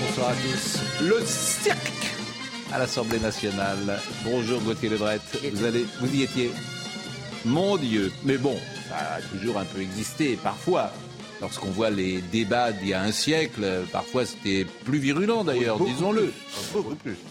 [0.00, 0.80] Bonsoir à tous.
[1.02, 1.76] Le cirque
[2.72, 4.00] à l'Assemblée nationale.
[4.24, 5.20] Bonjour Gauthier Lebret.
[5.52, 6.50] Vous, allez, vous y étiez
[7.44, 8.10] Mon Dieu.
[8.24, 8.56] Mais bon,
[8.88, 10.90] ça a toujours un peu existé, parfois.
[11.40, 16.32] Lorsqu'on voit les débats d'il y a un siècle, parfois c'était plus virulent d'ailleurs, disons-le.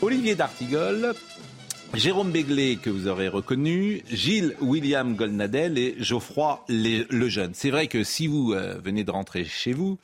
[0.02, 1.14] Olivier D'Artigol,
[1.96, 7.54] Jérôme Béglé, que vous aurez reconnu, Gilles William Goldnadel et Geoffroy Lejeune.
[7.54, 9.98] C'est vrai que si vous euh, venez de rentrer chez vous,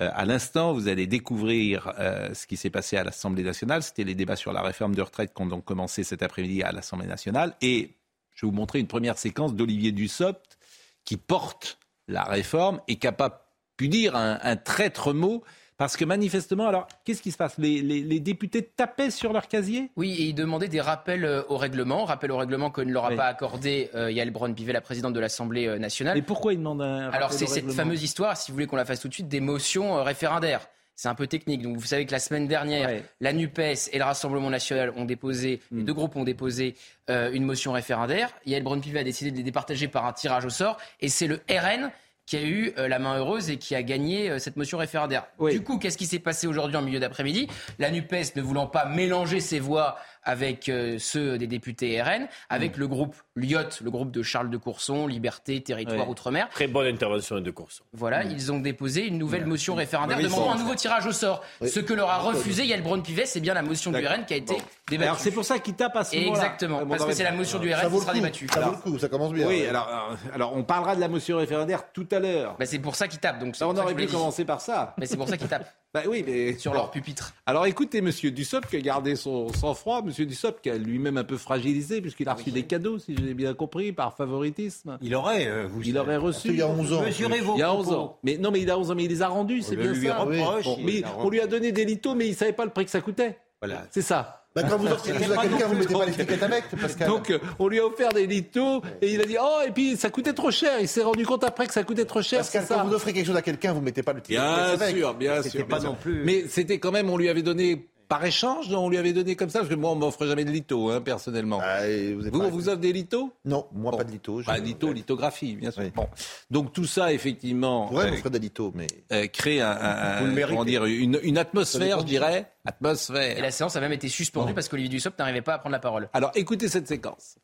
[0.00, 3.82] euh, à l'instant, vous allez découvrir euh, ce qui s'est passé à l'Assemblée nationale.
[3.82, 6.72] C'était les débats sur la réforme de retraite qui ont donc commencé cet après-midi à
[6.72, 7.54] l'Assemblée nationale.
[7.60, 7.90] Et
[8.32, 10.58] je vais vous montrer une première séquence d'Olivier Dussopt
[11.04, 13.43] qui porte la réforme et qui n'a pas
[13.76, 15.42] pu dire un, un traître mot.
[15.76, 17.54] Parce que manifestement, alors, qu'est-ce qui se passe?
[17.58, 19.90] Les, les- les députés tapaient sur leur casier?
[19.96, 22.04] Oui, et il demandait des rappels euh, au règlement.
[22.04, 23.16] Rappel au règlement que ne leur a Oui.
[23.16, 26.16] pas accordé euh, Yael Braun-Pivet, la présidente de l'Assemblée euh, nationale.
[26.16, 28.68] Et pourquoi ils demandent un Alors rappel c'est au cette fameuse histoire, si vous voulez
[28.68, 30.64] qu'on la fasse tout de suite, des motions euh, référendaires.
[30.94, 31.60] C'est un peu technique.
[31.62, 33.02] Donc vous savez que la semaine dernière, Ouais.
[33.20, 35.84] la NUPES et le Rassemblement national ont déposé, les Hmm.
[35.86, 36.76] deux groupes ont déposé
[37.08, 38.30] une motion référendaire.
[38.46, 40.78] Yael Braun-Pivet a décidé de les départager par un tirage au sort.
[41.00, 41.90] Et c'est le RN
[42.26, 45.26] qui a eu euh, la main heureuse et qui a gagné euh, cette motion référendaire.
[45.38, 45.52] Oui.
[45.52, 47.48] Du coup, qu'est-ce qui s'est passé aujourd'hui en milieu d'après-midi?
[47.78, 52.76] La NUPES ne voulant pas mélanger ses voix avec euh, ceux des députés RN, avec
[52.76, 56.08] le groupe LIOT, le groupe de Charles de Courson, Liberté, Territoire, Ouais.
[56.08, 56.48] Outre-mer.
[56.50, 57.82] Très bonne intervention de course.
[57.92, 61.42] Voilà, ils ont déposé une nouvelle motion référendaire demandant un nouveau tirage au sort.
[61.64, 64.04] Ce que leur a refusé Yael Braun-Pivet, c'est bien la motion du.
[64.06, 65.20] RN qui a été Alors débattue.
[65.20, 66.36] c'est pour ça qu'ils tapent à ce moment-là.
[66.36, 68.18] Exactement, Bon, parce que c'est la motion du RN qui sera coup.
[68.18, 68.46] débattue.
[68.52, 69.46] Ça vaut le coup, ça commence bien.
[69.46, 72.56] Oui, alors, euh, alors on parlera de la motion référendaire tout à l'heure.
[72.58, 73.38] Bah, c'est pour ça qu'ils tapent.
[73.40, 74.94] Donc Ça, on aurait pu commencer par ça.
[74.98, 77.34] Mais c'est pour ça qu'ils tapent Bah oui, mais sur leur pupitre.
[77.46, 81.22] Alors écoutez, Monsieur Dussopt qui a gardé son sang-froid, Monsieur Dussopt qui a lui-même un
[81.22, 84.98] peu fragilisé puisqu'il a reçu des cadeaux, si j'ai bien compris, par favoritisme.
[85.00, 86.48] Il aurait, euh, vous Il aurait reçu.
[86.48, 87.02] Il y a 11 ans.
[87.02, 88.00] Mesurez vos Il y a 11 propos.
[88.00, 88.18] ans.
[88.24, 89.92] Mais non, mais il a 11 ans, mais il les a rendus, c'est On bien
[89.92, 90.18] lui ça.
[90.18, 90.64] reproche.
[90.64, 92.64] Bon, il mais les a on lui a donné des litos, mais il savait pas
[92.64, 93.38] le prix que ça coûtait.
[93.62, 93.86] Voilà.
[93.92, 94.43] C'est ça.
[94.54, 97.08] Bah, quand vous offrez quelque chose à quelqu'un, vous mettez pas l'étiquette avec, Pascal.
[97.08, 99.96] Donc euh, on lui a offert des litos et il a dit oh et puis
[99.96, 100.74] ça coûtait trop cher.
[100.80, 102.38] Il s'est rendu compte après que ça coûtait trop cher.
[102.40, 102.76] Pascal, ça.
[102.76, 104.96] quand vous offrez quelque chose à quelqu'un, vous mettez pas l'étiquette Bien avec.
[104.96, 105.66] sûr, bien sûr.
[105.66, 105.98] pas bien non sûr.
[106.00, 106.22] plus.
[106.24, 109.36] Mais c'était quand même, on lui avait donné par échange, non on lui avait donné
[109.36, 111.60] comme ça parce que moi on m'offre jamais de litos, hein, personnellement.
[111.62, 113.98] Ah, vous, vous, pas- on vous offre des litos Non, moi Bon.
[113.98, 114.40] pas de litho.
[114.42, 115.82] je- Bah, litho, lithographie, bien sûr.
[115.82, 115.92] Oui.
[115.94, 116.06] Bon.
[116.50, 118.86] Donc tout ça, effectivement, Ouais, euh, des lithos, mais.
[119.12, 120.52] euh, crée un, un- Vous le un- méritez.
[120.54, 123.38] comment dire, une, une atmosphère, je dirais, atmosphère.
[123.38, 125.80] Et la séance a même été suspendue parce qu'Olivier Dussopt n'arrivait pas à prendre la
[125.80, 126.08] parole.
[126.12, 127.36] Alors écoutez cette séquence.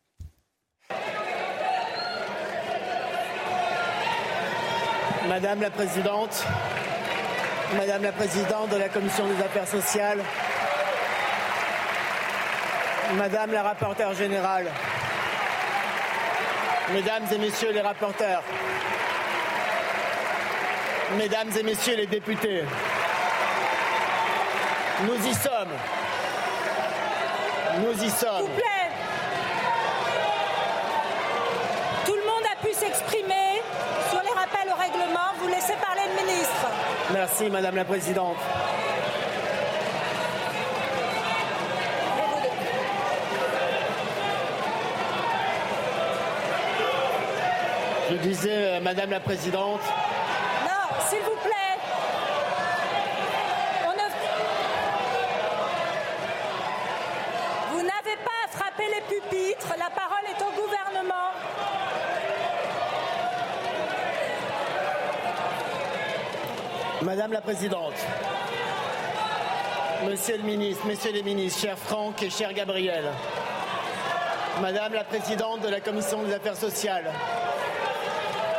[5.29, 6.45] Madame la Présidente,
[7.77, 10.19] Madame la Présidente de la Commission des Affaires sociales,
[13.17, 14.67] Madame la rapporteure générale,
[16.93, 18.43] Mesdames et Messieurs les rapporteurs,
[21.19, 22.63] Mesdames et Messieurs les députés,
[25.07, 25.75] nous y sommes.
[27.79, 28.37] Nous y sommes.
[28.37, 28.91] S'il vous plaît.
[32.05, 33.63] Tout le monde a pu s'exprimer
[34.11, 35.33] sur les rappels au règlement.
[35.41, 36.67] Vous laissez parler le ministre.
[37.13, 38.37] Merci Madame la Présidente.
[48.11, 49.81] Je disais, euh, Madame la Présidente,
[50.65, 51.79] Non, s'il vous plaît.
[53.87, 53.93] On
[57.73, 59.75] Vous n'avez pas à frapper les pupitres.
[59.79, 61.31] La parole est au gouvernement.
[67.03, 67.95] Madame la Présidente,
[70.05, 73.05] Monsieur le ministre, Messieurs les ministres, cher Franck et cher Gabriel,
[74.61, 77.11] Madame la Présidente de la Commission des Affaires sociales,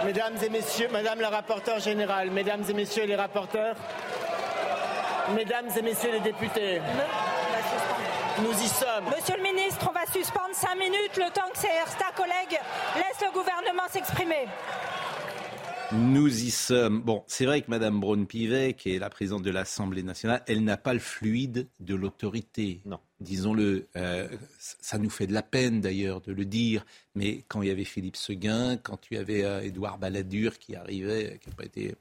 [0.05, 3.75] Mesdames et Messieurs, Madame la rapporteure générale, Mesdames et Messieurs les rapporteurs,
[5.35, 6.81] Mesdames et Messieurs les députés,
[8.41, 9.05] nous y sommes.
[9.15, 12.59] Monsieur le ministre, on va suspendre cinq minutes le temps que certains collègues
[12.95, 14.47] laissent le gouvernement s'exprimer.
[15.91, 17.01] Nous y sommes.
[17.01, 20.77] Bon, c'est vrai que Mme Braun-Pivet, qui est la présidente de l'Assemblée nationale, elle n'a
[20.77, 22.81] pas le fluide de l'autorité.
[22.85, 22.99] Non.
[23.21, 23.87] Disons-le.
[23.95, 24.27] Euh,
[24.57, 26.85] ça nous fait de la peine d'ailleurs de le dire.
[27.15, 31.39] Mais quand il y avait Philippe Seguin, quand tu avais euh, Édouard Balladur qui arrivait,
[31.41, 31.95] qui n'a pas été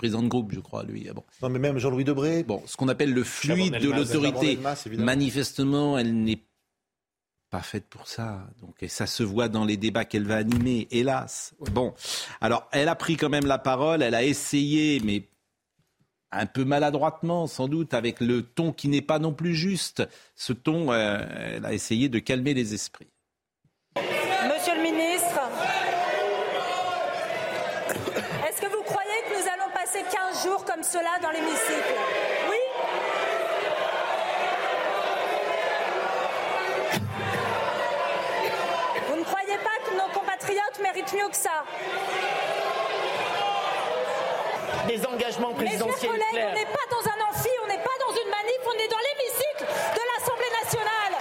[0.00, 1.06] président de groupe, je crois, lui.
[1.10, 1.24] Ah bon.
[1.42, 2.42] Non, mais même Jean-Louis Debré.
[2.42, 4.58] Bon, ce qu'on appelle le fluide de l'autorité.
[4.96, 6.42] Manifestement, elle n'est
[7.50, 8.46] pas faite pour ça.
[8.62, 11.52] Donc, et ça se voit dans les débats qu'elle va animer, hélas.
[11.72, 11.92] Bon,
[12.40, 15.28] alors, elle a pris quand même la parole, elle a essayé, mais
[16.32, 20.06] un peu maladroitement, sans doute, avec le ton qui n'est pas non plus juste.
[20.36, 21.18] Ce ton, euh,
[21.56, 23.08] elle a essayé de calmer les esprits.
[23.96, 25.40] Monsieur le ministre,
[28.48, 31.94] est-ce que vous croyez que nous allons passer 15 jours comme cela dans l'hémicycle?
[32.50, 32.56] Oui
[39.08, 41.64] Vous ne croyez pas que nos compatriotes méritent mieux que ça?
[44.90, 47.96] Des engagements Mes chers présidentiels collègues, on n'est pas dans un amphi, on n'est pas
[48.00, 49.64] dans une manif, on est dans l'hémicycle
[49.94, 51.14] de l'Assemblée nationale.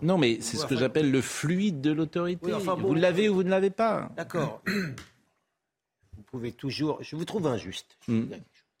[0.00, 2.46] Non, mais c'est ce que j'appelle le fluide de l'autorité.
[2.46, 2.88] Oui, enfin bon.
[2.88, 4.08] vous l'avez ou vous ne l'avez pas.
[4.16, 4.62] D'accord.
[6.16, 7.02] Vous pouvez toujours.
[7.02, 7.98] Je vous trouve injuste.
[8.08, 8.24] Mm.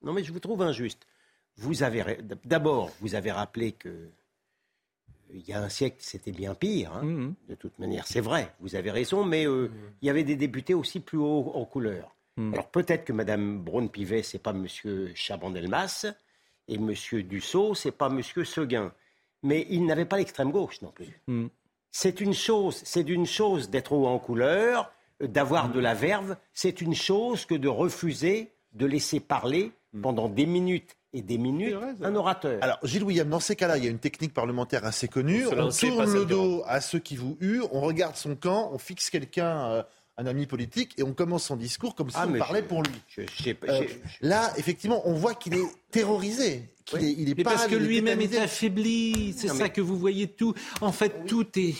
[0.02, 1.06] Non, mais je vous trouve injuste.
[1.58, 4.10] Vous avez d'abord, vous avez rappelé que
[5.32, 6.92] il y a un siècle, c'était bien pire.
[6.94, 7.02] hein.
[7.02, 7.34] Mhm.
[7.48, 8.52] De toute manière, c'est vrai.
[8.60, 9.70] Vous avez raison, mais euh,
[10.02, 12.14] il y avait des députés aussi plus haut en couleur.
[12.36, 12.52] Mm.
[12.54, 16.06] Alors peut-être que Madame Braun-Pivet, c'est pas Monsieur Chaban-Delmas,
[16.68, 18.92] et Monsieur Dussault, c'est pas Monsieur Seguin.
[19.42, 21.20] Mais ils n'avaient pas l'extrême gauche non plus.
[21.90, 24.90] C'est une chose, c'est d'une chose d'être haut en couleur,
[25.20, 26.36] d'avoir de la verve.
[26.52, 31.74] C'est une chose que de refuser de laisser parler pendant des minutes et des minutes
[32.02, 32.58] un orateur.
[32.62, 35.46] Alors, Gilles William, dans ces cas-là, il y a une technique parlementaire assez connue.
[35.46, 39.08] On tourne le dos à ceux qui vous huent, on regarde son camp, on fixe
[39.10, 39.82] quelqu'un, euh,
[40.18, 42.82] un ami politique, et on commence son discours comme si Ah, on parlait je- pour
[42.82, 42.92] lui.
[43.08, 43.22] Je-
[43.68, 43.84] Euh,
[44.22, 46.70] là, effectivement, on voit qu'il est terrorisé.
[46.84, 49.98] Qu'il est, il est Mais parce que lui-même est affaibli, c'est ça mais- que vous
[49.98, 50.54] voyez tout.
[50.80, 51.74] En fait, tout est.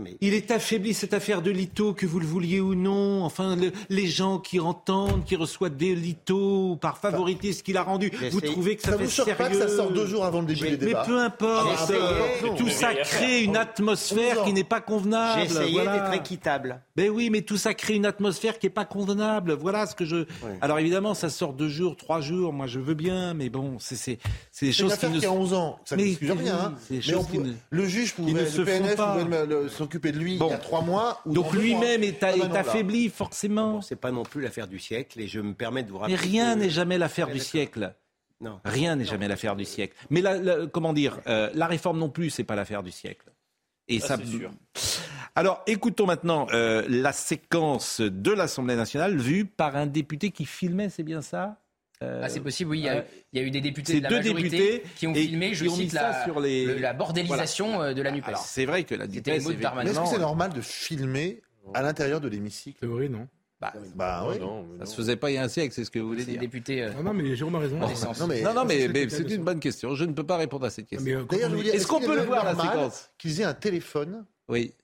[0.00, 3.24] mais- Il est affaibli, cette affaire de Lito, que vous le vouliez ou non.
[3.24, 8.10] Enfin, le- les gens qui entendent, qui reçoivent des Lito par favoritisme qu'il a rendu,
[8.30, 10.40] vous trouvez que ça, Ça fait vous sérieux pas que ça sort deux jours avant
[10.40, 14.52] le début des Mais débats peu importe, Ah, euh, tout ça crée une atmosphère qui
[14.52, 15.40] n'est pas convenable.
[15.40, 15.98] J'ai essayé voilà.
[16.10, 16.80] d'être équitable.
[16.96, 19.52] Ben oui, mais tout ça crée une atmosphère qui n'est pas convenable.
[19.54, 20.24] Voilà ce que je.
[20.60, 22.52] Alors évidemment, ça sort deux jours, trois jours.
[22.52, 24.18] Moi, je veux bien, mais bon, c'est c'est
[24.52, 25.20] c'est des C'est une choses qui affaire ne.
[25.20, 26.54] qui a 11 ans, ça Mais n'excuse oui, rien.
[26.56, 26.74] hein.
[26.90, 29.12] des Mais on choses qui peut- ne- le juge pouvait, ne le PNF pas.
[29.12, 29.24] pouvait
[29.86, 30.48] s'occuper de lui Bon.
[30.48, 31.20] il y a trois mois.
[31.26, 32.60] Ou Donc lui-même est, Ah est bah non, là.
[32.60, 33.72] affaibli, forcément.
[33.74, 36.14] Bon, c'est pas non plus l'affaire du siècle et je me permets de vous Mais
[36.14, 36.16] rappeler.
[36.16, 37.94] rien que- n'est jamais l'affaire du siècle.
[38.40, 38.60] Non.
[38.64, 39.96] Rien n'est jamais l'affaire du siècle.
[40.10, 43.26] Mais la, la- comment dire, euh, la réforme non plus, c'est pas l'affaire du siècle.
[43.88, 44.50] Et Ça, c'est sûr.
[45.34, 50.88] Alors, écoutons maintenant euh, la séquence de l'Assemblée nationale vue par un député qui filmait,
[50.90, 51.58] c'est bien ça?
[52.02, 52.80] Euh, Ah, c'est possible, oui.
[52.80, 53.02] Il y, a, euh,
[53.32, 56.10] il y a eu des députés de la majorité qui ont filmé, je cite, ça
[56.10, 58.28] la, sur les- le- la bordélisation euh, de la NUPES.
[58.28, 59.48] Alors, c'est vrai que la NUPES, est-ce
[60.00, 61.40] que c'est normal de filmer
[61.74, 62.78] à l'intérieur de l'hémicycle?
[62.80, 63.26] Théorie, non.
[63.60, 64.38] bah, Bah oui.
[64.38, 64.90] Non, mais ça non.
[64.90, 66.38] se faisait pas il y a un siècle, c'est ce que vous voulez dire.
[66.38, 67.78] députés euh, Non, non, mais Jérôme a raison.
[67.78, 67.88] Non,
[68.28, 68.88] mais, Non, non, mais, c'est
[69.24, 69.94] mais une bonne question.
[69.94, 71.04] Je ne peux pas répondre à cette question.
[71.06, 73.10] Mais, quand D'ailleurs, on je vous dit- dis, Est-ce qu'on peut le voir, la séquence?
[73.16, 74.74] Qu'ils aient un téléphone Oui.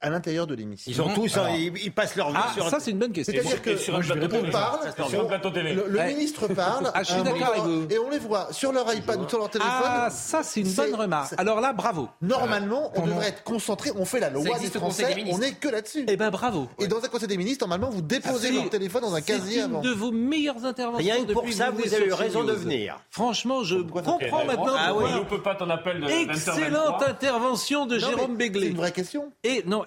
[0.00, 0.90] À l'intérieur de l'hémicycle.
[0.90, 2.68] Ils ont tous, hein, ils, ils passent leur vie Ah, sur.
[2.68, 3.34] ça c'est une bonne question.
[3.34, 4.50] C'est-à-dire que sur un je plateau télé.
[4.50, 4.78] parle,
[5.10, 5.74] Sur un plateau télé.
[5.74, 6.14] le, le Ouais.
[6.14, 7.86] ministre parle, Ah, je suis d'accord avec vous.
[7.90, 9.72] et on les voit sur leur iPad ou sur leur téléphone.
[9.84, 11.34] Ah, ça c'est une bonne remarque.
[11.38, 12.08] Alors là, bravo.
[12.22, 13.90] Normalement, on devrait être concentré.
[13.96, 15.36] On fait la loi des Français, des ministres.
[15.36, 16.04] on n'est que là-dessus.
[16.08, 16.68] Eh ben bravo.
[16.78, 19.66] Et dans un conseil des ministres, normalement, vous déposez votre téléphone dans un casier C'est
[19.66, 20.98] une de vos meilleures interventions.
[21.14, 22.62] Rien que pour ça, vous avez eu raison de CNews.
[22.62, 23.00] venir.
[23.10, 24.74] Franchement, je comprends maintenant.
[24.76, 25.10] Ah oui.
[25.12, 27.10] Ne loupe pas ton appel de Excellente 20h23.
[27.10, 28.66] intervention de Jérôme mais C'est Béglé.
[28.68, 29.32] une vraie question.
[29.44, 29.84] Et non,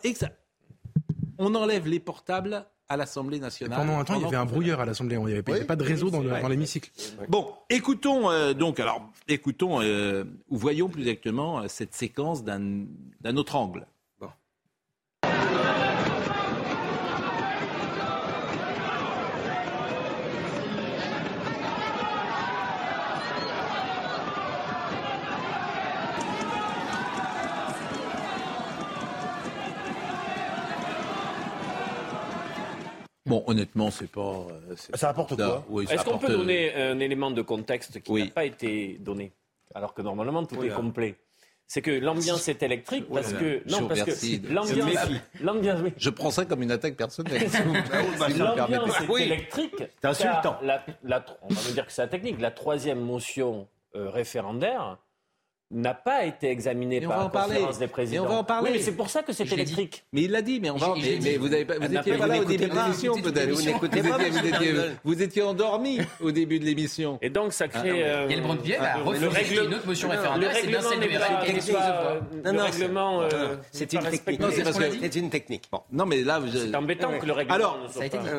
[1.37, 3.79] on enlève les portables à l'Assemblée Et nationale.
[3.79, 5.15] pendant un temps, il y avait un brouilleur à l'Assemblée.
[5.15, 6.91] Il n'y avait, pas- avait de réseau dans, l'hémicycle.
[7.29, 12.85] Bon, écoutons euh, donc, alors, écoutons euh, ou voyons plus exactement euh, cette séquence d'un
[13.21, 13.87] d'un autre angle.
[33.31, 34.21] Bon, honnêtement, c'est pas.
[34.21, 38.11] euh, Ça apporte quoi Oui, Est-ce qu'on peut euh, donner un élément de contexte qui
[38.11, 38.25] Oui.
[38.25, 39.31] n'a pas été donné
[39.73, 40.75] Alors que normalement, tout Oui, est là.
[40.75, 41.15] complet.
[41.65, 43.61] C'est que l'ambiance est électrique parce que.
[43.71, 44.97] Non, parce que l'ambiance.
[45.41, 45.93] L'ambiance, oui.
[45.95, 47.47] Je prends ça comme une attaque personnelle.
[48.37, 49.21] L'ambiance est Oui.
[49.23, 49.81] électrique.
[50.01, 50.41] C'est insultant.
[50.41, 52.41] car La, la- on va me dire que c'est la technique.
[52.41, 54.97] La troisième motion euh, référendaire,
[55.71, 57.53] n'a pas été examiné par va la en parler.
[57.55, 58.25] conférence des Et présidents.
[58.25, 58.69] on va en parler.
[58.71, 60.03] Oui, mais c'est pour ça que c'est électrique.
[60.13, 60.93] Mais il l'a dit, mais on va.
[60.97, 63.65] Mais, mais vous avez pas, vous étiez pas- là au début de l'émission, vous peut-être.
[63.65, 64.81] n'écoutez pas, Vous vous.
[65.13, 67.17] Vous étiez endormi au début de l'émission.
[67.21, 68.03] Et donc, ça crée.
[68.03, 71.01] euh, Et le Brun-Pied a le refusé une autre motion référendaire, Le c'est bien règlement
[71.01, 71.23] n'est pas.
[73.23, 74.41] euh, c'est- euh, une technique.
[74.51, 75.63] c'est parce que- C'est une technique.
[75.71, 77.79] Bon, non, mais là, vous- C'est embêtant que le règlement Alors.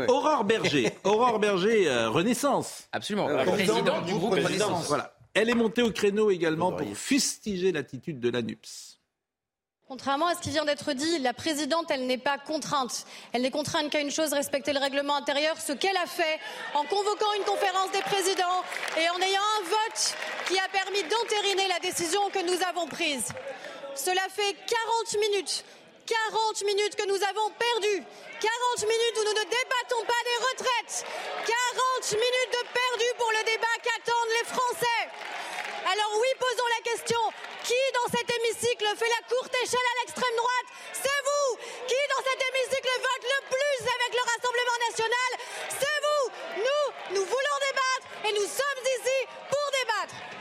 [0.09, 2.89] Aurore Berger, Aurore Berger, euh, Renaissance.
[2.93, 3.29] Absolument.
[3.29, 4.35] Euh, Présidente du groupe.
[4.35, 4.87] Renaissance.
[4.89, 5.12] Voilà.
[5.35, 8.99] Elle est montée au créneau également pour fustiger l'attitude de l'ANUPS.
[9.89, 13.05] Contrairement à ce qui vient d'être dit, la présidente, elle n'est pas contrainte.
[13.33, 16.39] Elle n'est contrainte qu'à une chose, respecter le règlement intérieur, ce qu'elle a fait
[16.75, 18.62] en convoquant une conférence des présidents
[18.99, 20.17] et en ayant un vote
[20.49, 23.29] qui a permis d'entériner la décision que nous avons prise.
[23.95, 24.57] Cela fait
[25.12, 25.65] 40 minutes,
[26.12, 28.04] 40 minutes que nous avons perdu.
[28.04, 31.07] 40 minutes où nous ne débattons pas des retraites.
[31.49, 35.02] 40 minutes de perdu pour le débat qu'attendent les Français.
[35.88, 37.21] Alors oui, posons la question.
[37.64, 40.69] Qui dans cet hémicycle fait la courte échelle à l'extrême droite?
[40.92, 41.57] C'est vous
[41.88, 45.31] Qui dans cet hémicycle vote le plus avec le Rassemblement national?
[45.81, 46.25] C'est vous
[46.61, 46.85] Nous,
[47.16, 50.32] nous voulons débattre et nous sommes ici pour débattre.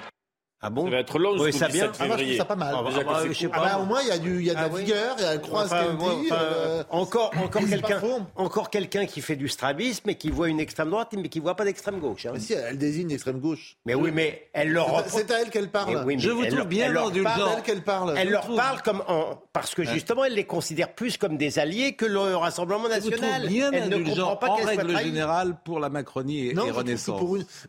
[0.63, 1.87] Ah bon Ça va être long Oui, ça bien.
[1.87, 2.75] 17 Ah, moi, je trouve ça pas mal.
[2.77, 2.89] Ah, bah,
[3.23, 3.49] c'est je sais.
[3.51, 3.65] Ah pas.
[3.65, 5.23] bah, au moins, il y a, du, il y a de la Ah vigueur, et
[5.23, 6.27] elle croit ce Enfin, qu'elle moi, dit.
[6.31, 8.19] enfin, euh, encore encore c'est quelqu'un faux.
[8.35, 11.55] encore quelqu'un qui fait du strabisme et qui voit une extrême droite mais qui voit
[11.55, 12.27] pas d'extrême gauche.
[12.27, 12.31] hein.
[12.33, 13.75] mais si, elle désigne l'extrême gauche.
[13.87, 16.03] Mais oui, mais elle leur C'est à- C'est elle qu'elle Mais parle.
[16.05, 17.23] oui, mais Je vous elle trouve bien elle leur indulgent.
[17.23, 18.13] Parle- d'elle qu'elle parle.
[18.17, 19.41] Elle leur parle comme en...
[19.53, 23.49] parce que justement elle les considère plus comme des alliés que le Rassemblement national.
[23.73, 27.19] elle ne comprend pas qu'elle soit règle générale pour la Macronie et, Renaissance.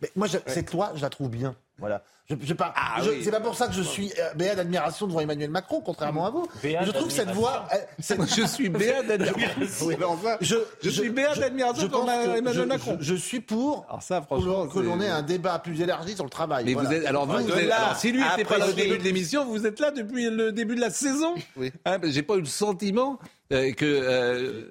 [0.03, 1.55] Mais moi, cette loi, je la trouve bien.
[1.79, 2.03] Voilà.
[2.41, 3.21] Je, je pas, Ah je- oui.
[3.23, 6.31] C'est pas pour ça que je suis euh, béat d'admiration devant Emmanuel Macron, contrairement à
[6.31, 6.49] vous.
[6.63, 7.67] Béat je trouve que cette voix.
[7.99, 9.87] cette- Je suis béat d'admiration.
[9.87, 12.97] Oui, mais enfin, je, Je suis béat d'admiration que Emmanuel Macron.
[13.01, 15.59] Je, je suis pour Alors ça, que franchement, l'on- que l'on c'est- ait un débat
[15.59, 16.65] plus élargi sur le travail.
[16.65, 16.89] Mais Voilà.
[16.89, 19.03] vous êtes, alors vous, êtes, là alors si lui n'était pas là au début de
[19.05, 21.35] l'émission, vous êtes là depuis le début de la saison.
[21.57, 21.71] Oui.
[21.85, 23.19] Hein, J'ai pas eu le sentiment
[23.53, 24.71] euh, que euh,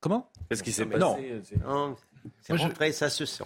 [0.00, 0.30] comment?
[0.48, 1.00] Qu'est-ce qui s'est passé?
[1.00, 1.96] Non,
[2.42, 3.44] C'est rentré, ça se sent.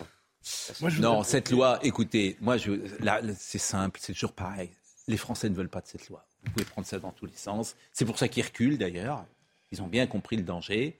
[1.00, 4.70] Non, cette loi, écoutez, moi, je, là, c'est simple, c'est toujours pareil.
[5.08, 6.24] Les Français ne veulent pas de cette loi.
[6.44, 7.74] Vous pouvez prendre ça dans tous les sens.
[7.92, 9.24] C'est pour ça qu'ils reculent d'ailleurs.
[9.72, 10.98] Ils ont bien compris le danger.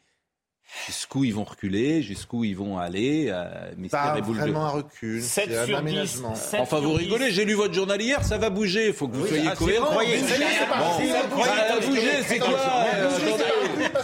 [0.86, 3.28] Jusqu'où ils vont reculer, jusqu'où ils vont aller.
[3.30, 5.22] Euh, Pas de- vraiment un recul.
[5.22, 5.78] 7 C'est un sur 10.
[5.80, 6.34] aménagement.
[6.34, 7.04] 7 Enfin, vous sur 10.
[7.04, 8.88] rigolez, j'ai lu votre journal hier, ça va bouger.
[8.88, 9.84] Il faut que vous soyez ah, si cohérent.
[9.86, 12.48] vous croyez- ça vous croyez- va bouger, c'est quoi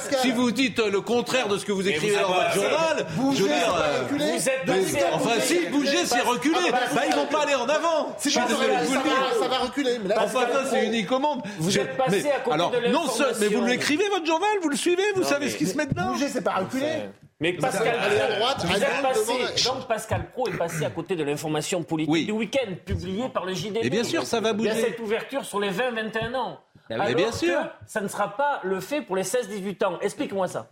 [0.03, 0.19] Bouger, Pascal.
[0.21, 3.03] Si vous dites le contraire de ce que vous écrivez vous dans votre journal, je
[3.03, 4.33] veux Bouger, dire, euh, reculer.
[4.33, 6.71] Vous êtes à Enfin, si bouger, c'est reculer.
[6.71, 8.15] Bah, ils vont pas aller en avant.
[8.19, 9.13] Je C'est suis désolé de vous ça le dire.
[9.19, 9.99] va- ça va reculer.
[10.03, 11.43] Mais là, Enfin, ça, c'est unique au monde.
[11.59, 14.69] Vous êtes passé à côté alors, de non seul, mais vous l'écrivez, votre journal, vous
[14.69, 16.13] le suivez, vous savez ce qui se met dedans.
[16.13, 17.09] bouger, c'est pas reculer.
[17.41, 21.17] Mais Pascal, allez à droite, vous êtes passé, donc Pascal Pro est passé à côté
[21.17, 22.25] de l'information politique Oui.
[22.25, 23.79] du week-end publiée par le JDD.
[23.83, 24.87] Et bien sûr, ça va Il y a bouger.
[24.87, 26.61] cette ouverture sur les 20-21 ans.
[26.93, 27.61] Alors Mais bien que sûr.
[27.87, 29.99] ça ne sera pas le fait pour les 16-18 ans.
[30.01, 30.69] Explique-moi ça.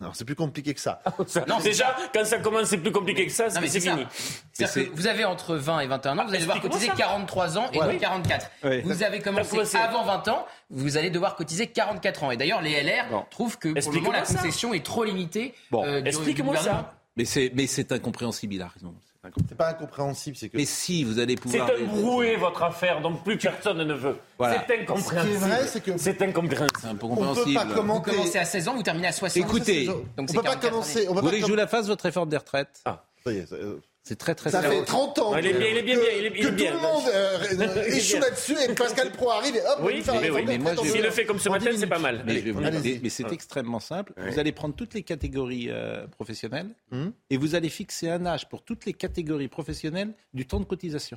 [0.00, 1.00] Non, c'est plus compliqué que ça.
[1.48, 3.88] Non, déjà, quand ça commence, c'est plus compliqué que ça, Non, c'est mais c'est c'est
[3.90, 3.94] ça.
[3.96, 4.06] fini.
[4.52, 6.94] C'est-à-dire Mais que vous avez entre 20 et 21 ans, vous allez devoir cotiser ça.
[6.96, 7.92] 43 ans et Ouais.
[7.92, 8.50] non 44.
[8.64, 8.80] Ouais.
[8.82, 12.30] Vous avez commencé avant 20 ans, vous allez devoir cotiser 44 ans.
[12.32, 13.24] Et d'ailleurs, les LR Bon.
[13.30, 14.34] trouvent que pour le moment, la ça.
[14.34, 15.54] concession est trop limitée.
[15.70, 15.84] Bon.
[15.86, 16.92] euh, Explique-moi ça.
[17.16, 18.92] Mais c'est, mais c'est incompréhensible, il a raison.
[19.24, 19.42] C'est.
[19.48, 20.56] C'est pas incompréhensible, c'est que.
[20.56, 21.70] Mais si, vous allez C'est pouvoir.
[21.70, 24.16] un brouet, votre affaire, donc plus personne ne veut.
[24.38, 24.64] Voilà.
[24.66, 25.22] C'est incompréhensible.
[25.22, 26.70] Ce qui est vrai, c'est que- C'est incompréhensible.
[26.80, 28.10] C'est On peut pas Vous commenter.
[28.10, 30.70] commencez à 16 ans, vous terminez à 60 Écoutez, Donc on c'est peut pas 44
[30.70, 30.98] commencer.
[30.98, 31.08] années.
[31.08, 33.36] On peut Vous voulez que je vous la fasse, votre réforme des retraites Ça y
[33.38, 35.76] est, ça- euh, C'est très très Ça fait 30 ans il est que- bien, il
[35.78, 36.70] est bien, que- bien, il est- il que bien.
[36.72, 37.38] tout le monde euh,
[37.78, 41.00] euh, échoue là-dessus et Pascal Pro arrive et hop, Oui, mais oui, mais moi, S'il
[41.00, 42.22] le fait comme ce matin, c'est pas mal.
[42.26, 44.12] Mais, c'est extrêmement simple.
[44.18, 47.12] Vous allez prendre toutes les catégories euh, professionnelles Hum.
[47.30, 51.16] et vous allez fixer un âge pour toutes les catégories professionnelles du temps de cotisation.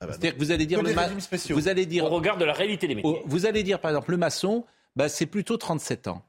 [0.00, 1.08] Ah bah, C'est-à-dire que vous allez dire Que le ma-
[1.50, 3.22] vous allez dire Au regard de la réalité des métiers.
[3.24, 4.64] Vous allez dire, par exemple, le maçon,
[4.96, 6.22] bah, c'est plutôt 37 ans.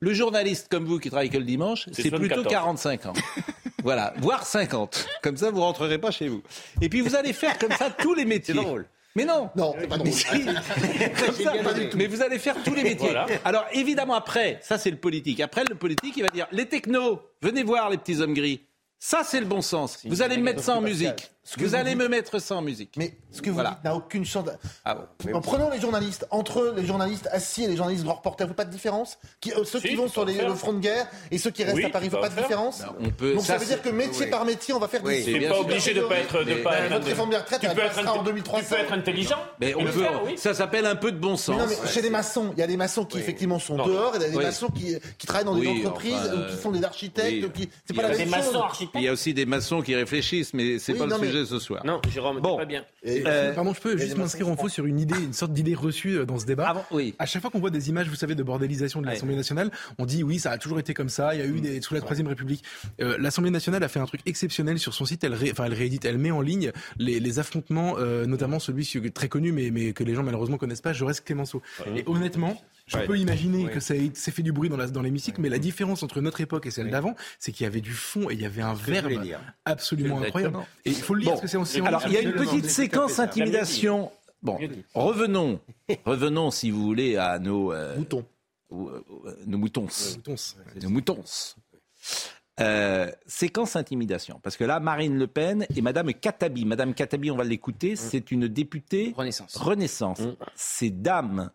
[0.00, 2.50] Le journaliste comme vous qui travaille que le dimanche, C'est plutôt 74.
[2.50, 3.12] 45 ans.
[3.82, 5.06] voilà, voire 50.
[5.22, 6.42] Comme ça, vous rentrerez pas chez vous.
[6.80, 8.54] Et puis, vous allez faire comme ça tous les métiers.
[8.54, 8.86] C'est drôle.
[9.16, 9.48] Mais non.
[9.56, 10.08] Non, c'est pas drôle.
[10.08, 10.26] Mais, si.
[11.42, 11.90] Bien aimé.
[11.96, 13.08] mais vous allez faire tous les métiers.
[13.08, 13.26] Voilà.
[13.46, 15.40] Alors évidemment après, ça c'est le politique.
[15.40, 18.60] Après le politique, il va dire les technos, venez voir les petits hommes gris.
[18.98, 19.98] Ça c'est le bon sens.
[20.04, 21.30] Vous allez me mettre ça en musique.
[21.48, 22.94] Ce que Vous vous allez dites- me mettre ça en musique.
[22.96, 23.70] Mais ce que vous Voilà.
[23.70, 24.44] dites n'a aucune chance.
[24.46, 24.50] de-
[24.84, 25.34] Ah bon.
[25.34, 28.54] En prenant les journalistes, entre eux, les journalistes assis et les journalistes grand reporter, vous
[28.54, 31.06] pas de différence qui, euh, Ceux Si, qui vont sur les- le front de guerre
[31.30, 32.42] et ceux qui restent Oui, à Paris, vous pas de faire.
[32.44, 33.34] différence on peut.
[33.34, 34.30] Donc ça, veut dire que métier oui.
[34.30, 35.18] par métier, on va faire Oui.
[35.18, 37.10] des C'est Tu n'es pas obligé de pas être, de Mais- pas être- votre de-
[37.10, 38.66] réforme des retraites, tu elle peux passera être, en inte- 2300.
[38.68, 39.38] tu peux être intelligent.
[39.60, 40.04] Mais on peut.
[40.36, 41.56] Ça s'appelle un peu de bon sens.
[41.56, 44.18] non, mais chez les maçons, il y a des maçons qui effectivement sont dehors et
[44.18, 47.46] il y a des maçons qui, qui travaillent dans des entreprises qui sont des architectes.
[47.56, 48.88] C'est Il pas y a la Des même chose.
[48.94, 51.58] Il y a aussi des maçons qui réfléchissent, mais c'est pas le sujet sujet ce
[51.58, 51.84] soir.
[51.84, 52.56] Non, Jérôme, Bon.
[52.56, 52.84] pas bien.
[53.06, 56.18] Euh, Pardon, je peux juste m'inscrire en faux sur une idée, une sorte d'idée reçue
[56.18, 56.68] euh, dans ce débat.
[56.68, 57.14] Avant, oui.
[57.18, 59.12] À chaque fois qu'on voit des images, vous savez, de bordélisation de Ouais.
[59.14, 61.34] l'Assemblée nationale, on dit oui, ça a toujours été comme ça.
[61.34, 62.62] Il y a eu des sous la Troisième République.
[63.00, 65.22] Euh, L'Assemblée nationale a fait un truc exceptionnel sur son site.
[65.24, 68.86] Elle, ré- enfin, elle réédite, elle met en ligne les, les affrontements, euh, notamment celui
[69.12, 71.62] très connu, mais, mais que les gens malheureusement connaissent pas, Jaurès Clémenceau.
[71.94, 72.60] Et honnêtement.
[72.88, 73.06] Je Ouais.
[73.06, 75.58] peux imaginer que ça ait- c'est fait du bruit dans la- dans l'hémicycle, mais la
[75.58, 78.40] différence entre notre époque et celle d'avant, c'est qu'il y avait du fond et il
[78.40, 79.12] y avait un verbe
[79.64, 80.58] absolument incroyable.
[80.84, 81.40] Et il faut le lire Bon.
[81.40, 84.12] parce que c'est en Alors, il y a une petite séquence intimidation.
[84.42, 84.56] Bon,
[84.94, 85.58] revenons,
[86.04, 88.24] revenons si vous voulez à nos euh, Mouton.
[88.70, 89.02] ou- euh,
[89.46, 90.34] nos moutons, Moutons.
[90.82, 91.24] nos moutons.
[92.60, 97.36] Euh, séquence intimidation, parce que là, Marine Le Pen et Madame Katabi, Madame Katabi, on
[97.36, 99.56] va l'écouter, c'est une députée Renaissance.
[99.56, 100.20] Renaissance.
[100.54, 101.50] Ces dames,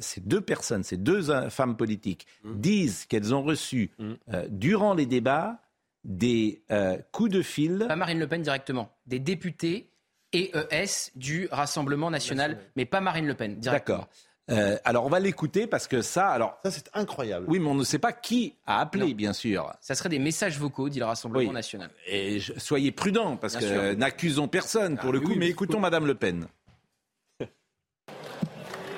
[0.00, 5.06] ces deux personnes, ces deux euh, femmes politiques, disent qu'elles ont reçu euh, durant les
[5.06, 5.58] débats
[6.04, 7.84] des euh, coups de fil.
[7.88, 8.90] Pas Marine Le Pen directement.
[9.06, 9.88] Des députés
[10.34, 13.98] EES du Rassemblement national, mais pas Marine Le Pen directement.
[13.98, 14.08] D'accord.
[14.50, 17.46] Euh, alors on va l'écouter parce que ça, alors Ça, c'est incroyable.
[17.48, 19.14] oui, mais on ne sait pas qui a appelé, Non.
[19.14, 19.72] bien sûr.
[19.80, 21.54] Ça serait des messages vocaux, dit le Rassemblement Oui.
[21.54, 21.90] national.
[22.08, 25.34] Et je- soyez prudents parce Bien que euh, n'accusons personne pour le coup.
[25.36, 26.48] mais écoutons Madame Le Pen.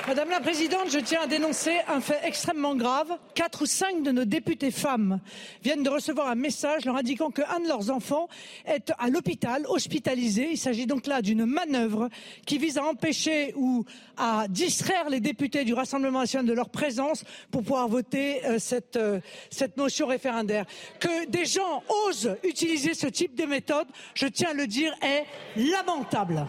[0.06, 3.10] Madame la Présidente, je tiens à dénoncer un fait extrêmement grave.
[3.34, 5.18] Quatre ou cinq de nos députés femmes
[5.62, 8.28] viennent de recevoir un message leur indiquant qu'un de leurs enfants
[8.66, 10.50] est à l'hôpital, hospitalisé.
[10.50, 12.10] Il s'agit donc là d'une manœuvre
[12.44, 13.86] qui vise à empêcher ou
[14.18, 18.96] à distraire les députés du Rassemblement national de leur présence pour pouvoir voter euh, cette,
[18.96, 20.66] euh, cette motion référendaire.
[21.00, 25.24] Que des gens osent utiliser ce type de méthode, je tiens à le dire, est
[25.56, 26.46] lamentable.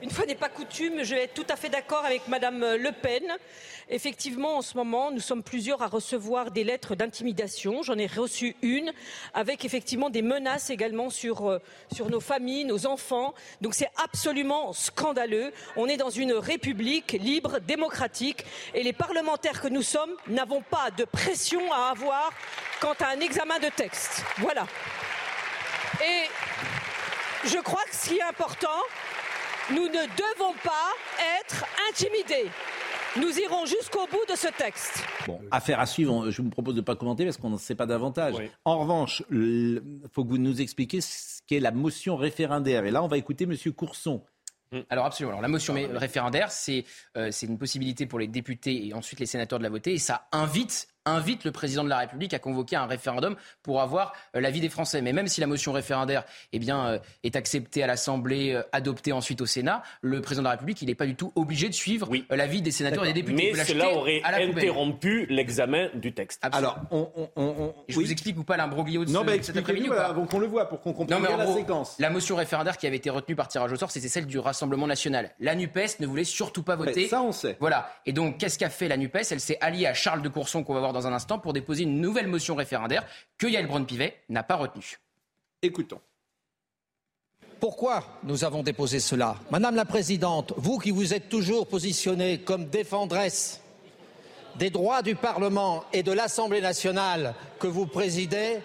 [0.00, 2.92] Une fois n'est pas coutume, je vais être tout à fait d'accord avec Madame Le
[2.92, 3.24] Pen.
[3.90, 7.82] Effectivement, en ce moment, nous sommes plusieurs à recevoir des lettres d'intimidation.
[7.82, 8.92] J'en ai reçu une
[9.34, 11.60] avec effectivement des menaces également sur, euh,
[11.92, 13.34] sur nos familles, nos enfants.
[13.60, 15.52] Donc c'est absolument scandaleux.
[15.76, 20.92] On est dans une république libre, démocratique et les parlementaires que nous sommes n'avons pas
[20.92, 22.30] de pression à avoir
[22.80, 24.22] quant à un examen de texte.
[24.36, 24.68] Voilà.
[26.06, 28.68] Et je crois que ce qui est important,
[29.70, 30.92] nous ne devons pas
[31.40, 32.50] être intimidés.
[33.16, 35.02] Nous irons jusqu'au bout de ce texte.
[35.26, 36.30] Bon, affaire à suivre.
[36.30, 38.34] Je vous propose de ne pas commenter parce qu'on ne sait pas davantage.
[38.64, 42.84] En revanche, il faut que vous nous expliquiez ce qu'est la motion référendaire.
[42.84, 44.22] Et là, on va écouter Monsieur Courson.
[44.90, 45.32] Alors absolument.
[45.32, 46.84] Alors, la motion référendaire, c'est
[47.16, 49.94] euh, c'est une possibilité pour les députés et ensuite les sénateurs de la voter.
[49.94, 54.12] Et ça invite invite le président de la République à convoquer un référendum pour avoir
[54.36, 55.00] euh, l'avis des Français.
[55.02, 59.12] Mais même si la motion référendaire eh bien, euh, est acceptée à l'Assemblée, euh, adoptée
[59.12, 61.74] ensuite au Sénat, le président de la République, il n'est pas du tout obligé de
[61.74, 63.52] suivre l'avis des sénateurs et des députés.
[63.54, 64.58] Mais cela aurait à la poubelle.
[64.64, 66.40] interrompu l'examen du texte.
[66.42, 66.72] Absolument.
[66.72, 69.38] Alors, on, on- on- Et je vous explique ou pas l'imbroglio de Non, ce- bah,
[69.38, 71.36] de cet après-midi ou voilà, donc on le voit pour qu'on comprenne Non, mais bien
[71.36, 71.96] la gros, séquence.
[71.98, 74.86] La motion référendaire qui avait été retenue par tirage au sort, c'était celle du Rassemblement
[74.86, 75.30] national.
[75.40, 77.08] La NUPES ne voulait surtout pas voter.
[77.08, 77.56] Ça, on sait.
[77.60, 77.90] Voilà.
[78.06, 79.30] Et donc, qu'est-ce qu'a fait la NUPES?
[79.30, 81.84] Elle s'est alliée à Charles de Courson, qu'on va voir dans un instant, pour déposer
[81.84, 83.04] une nouvelle motion référendaire
[83.36, 84.98] que Yael Braun-Pivet n'a pas retenue.
[85.62, 86.00] Écoutons.
[87.60, 89.36] Pourquoi nous avons déposé cela?
[89.50, 93.60] Madame la Présidente, vous qui vous êtes toujours positionnée comme défendresse
[94.56, 98.58] des droits du Parlement et de l'Assemblée nationale que vous présidez,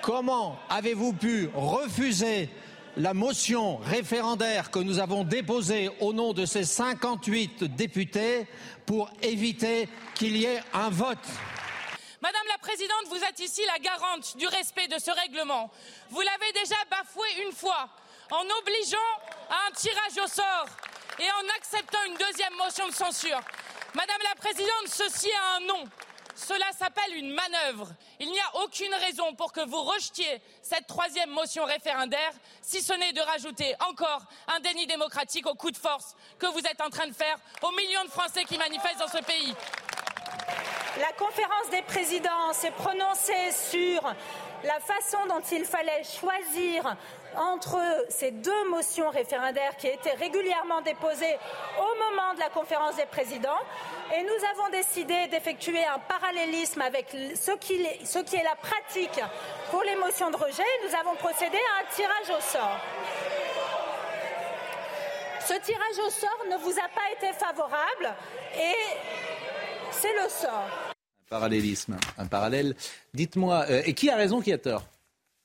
[0.00, 2.48] comment avez-vous pu refuser
[2.96, 8.46] la motion référendaire que nous avons déposée au nom de ces 58 députés
[8.86, 11.18] pour éviter qu'il y ait un vote?
[12.22, 15.70] Madame la Présidente, vous êtes ici la garante du respect de ce règlement.
[16.10, 17.88] Vous l'avez déjà bafoué une fois
[18.30, 18.98] en obligeant
[19.48, 20.66] à un tirage au sort
[21.18, 23.40] et en acceptant une deuxième motion de censure.
[23.94, 25.84] Madame la Présidente, ceci a un nom.
[26.34, 27.88] Cela s'appelle une manœuvre.
[28.18, 32.92] Il n'y a aucune raison pour que vous rejetiez cette troisième motion référendaire, si ce
[32.92, 36.90] n'est de rajouter encore un déni démocratique au coup de force que vous êtes en
[36.90, 39.54] train de faire aux millions de Français qui manifestent dans ce pays.
[40.98, 44.02] La conférence des présidents s'est prononcée sur
[44.64, 46.96] la façon dont il fallait choisir
[47.36, 51.38] entre ces deux motions référendaires qui étaient régulièrement déposées
[51.78, 53.60] au moment de la conférence des présidents.
[54.14, 59.20] Et nous avons décidé d'effectuer un parallélisme avec ce qui, est la pratique
[59.70, 60.64] pour les motions de rejet.
[60.88, 62.80] Nous avons procédé à un tirage au sort.
[65.46, 68.12] Ce tirage au sort ne vous a pas été favorable
[68.56, 68.74] et
[69.92, 70.68] c'est le sort.
[71.28, 72.74] Parallélisme, un parallèle.
[73.14, 74.84] Dites-moi, euh, et qui a raison, qui a tort?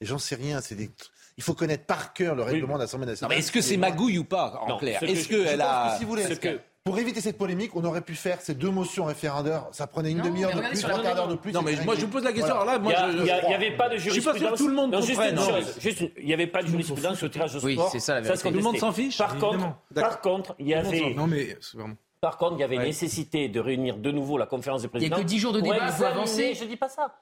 [0.02, 0.62] J'en sais rien.
[0.62, 0.90] C'est des...
[1.38, 3.36] Il faut connaître par cœur le règlement de l'Assemblée Non, nationale.
[3.36, 5.62] mais est-ce que c'est magouille ou pas, en Non, clair ce que Est-ce qu'elle je
[5.64, 5.92] a.
[5.92, 8.54] que si vous voulez, ce que- Pour éviter cette polémique, on aurait pu faire ces
[8.54, 9.66] deux motions référendaires.
[9.72, 11.52] Ça prenait une Non, demi-heure de plus, trois quarts d'heure de plus.
[11.52, 12.56] Non, mais moi, je vous pose la question.
[12.56, 12.74] Voilà.
[12.74, 13.98] Alors là, moi, Il y a- je- il y a- il y avait pas de
[13.98, 14.52] Je suis pas sûr jurisprudence.
[14.54, 15.30] que tout le monde Non, juste comprenne.
[15.32, 15.50] une non.
[15.50, 17.90] chose, juste il n'y avait pas de jurisprudence au tirage au Oui, sport.
[17.92, 18.32] c'est ça, la vérité.
[18.44, 18.50] contestait.
[18.52, 19.78] Tout le monde s'en fiche Par contre, Évidemment.
[19.96, 21.96] par contre, il y avait, Non, mais c'est vraiment.
[22.22, 22.86] Par contre, il y avait Ouais.
[22.86, 25.18] nécessité de réunir de nouveau la conférence des Il n'y a présidents.
[25.18, 26.54] que 10 jours de pour débat, il faut avancer.
[26.56, 27.14] Je dis pas ça.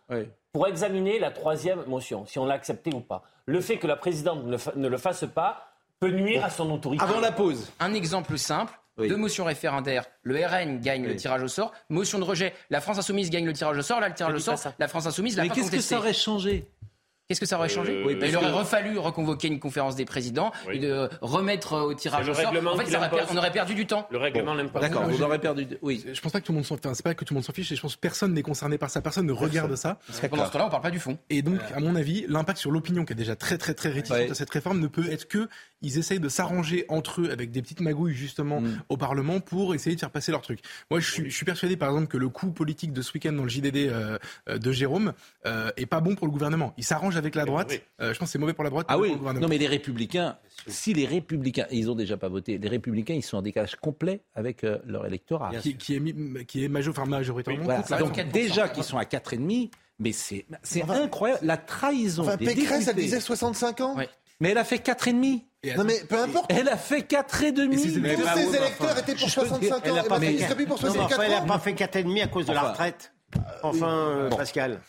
[0.53, 3.23] Pour examiner la troisième motion, si on l'a acceptée ou pas.
[3.45, 5.67] Le fait que la présidente ne le fa- ne le fasse pas
[5.99, 7.03] peut nuire à son autorité.
[7.03, 7.71] Avant la pause.
[7.79, 8.73] Un exemple simple.
[8.97, 9.07] Oui.
[9.07, 10.05] Deux motions référendaires.
[10.21, 11.71] Le RN gagne le tirage au sort.
[11.89, 12.53] Motion de rejet.
[12.69, 13.99] La France Insoumise gagne le tirage au sort.
[13.99, 16.67] Là, le tirage au sort, la France Insoumise l'a Mais qu'est-ce que ça aurait changé?
[17.33, 19.95] Qu'est-ce que ça aurait changé Euh, Oui, Ben, Il aurait que- refallu reconvoquer une conférence
[19.95, 20.75] des présidents Oui.
[20.75, 22.45] et de remettre euh, au tirage au le sort.
[22.51, 24.07] règlement En fait, ça aurait on aurait perdu du temps.
[24.11, 24.79] Le règlement l'impose.
[24.81, 25.65] D'accord, Moi, vous je- aurez perdu.
[25.81, 26.05] Oui.
[26.13, 27.43] Je pense pas que tout le monde s'en, enfin, c'est pas que tout le monde
[27.43, 29.97] s'en fiche, et je pense que personne n'est concerné par ça, personne ne regarde ça.
[30.29, 31.17] Pendant ce temps-là, on parle pas du fond.
[31.31, 34.17] Et donc, à mon avis, l'impact sur l'opinion, qui est déjà très très très réticente
[34.19, 34.29] Ouais.
[34.29, 35.49] à cette réforme, ne peut être que
[35.83, 38.81] ils essayent de s'arranger entre eux avec des petites magouilles justement Mm.
[38.89, 40.59] au Parlement pour essayer de faire passer leur truc.
[40.89, 43.33] Moi, je suis, je suis persuadé, par exemple, que le coup politique de ce week-end
[43.33, 44.17] dans le JDD euh,
[44.49, 45.13] euh, de Jérôme
[45.45, 46.73] euh, est pas bon pour le gouvernement.
[46.77, 47.67] Il s'arrange avec la droite.
[47.71, 47.79] oui.
[48.01, 48.85] Euh, je pense que c'est mauvais pour la droite.
[48.89, 49.43] Ah oui, pour le gouvernement.
[49.45, 53.21] non mais les républicains, si les républicains, ils ont déjà pas voté, les républicains, ils
[53.21, 55.51] sont en décalage complet avec euh, leur électorat.
[55.61, 57.79] qui, qui est qui est major- enfin, majoritairement Voilà.
[57.81, 59.69] contre la Donc déjà qu'ils sont à 4,5,
[59.99, 63.95] mais c'est c'est Enfin, incroyable, la trahison Enfin, des Pécresse, elle disait 65 ans.
[63.97, 64.09] Ouais.
[64.43, 65.41] Mais elle a fait 4,5.
[65.63, 66.51] Et Non, mais peu importe.
[66.51, 67.45] Elle a fait 4,5.
[67.47, 69.79] Et Tous Mais ses électeurs enfin, étaient pour je veux 65 dire, ans.
[69.85, 71.59] Elle a pas fait il serait plus pour Non, mais 64 enfin, elle n'a pas
[71.59, 73.13] fait 4,5 à cause de la retraite.
[73.63, 74.35] Enfin, euh, Bon.
[74.35, 74.81] Pascal.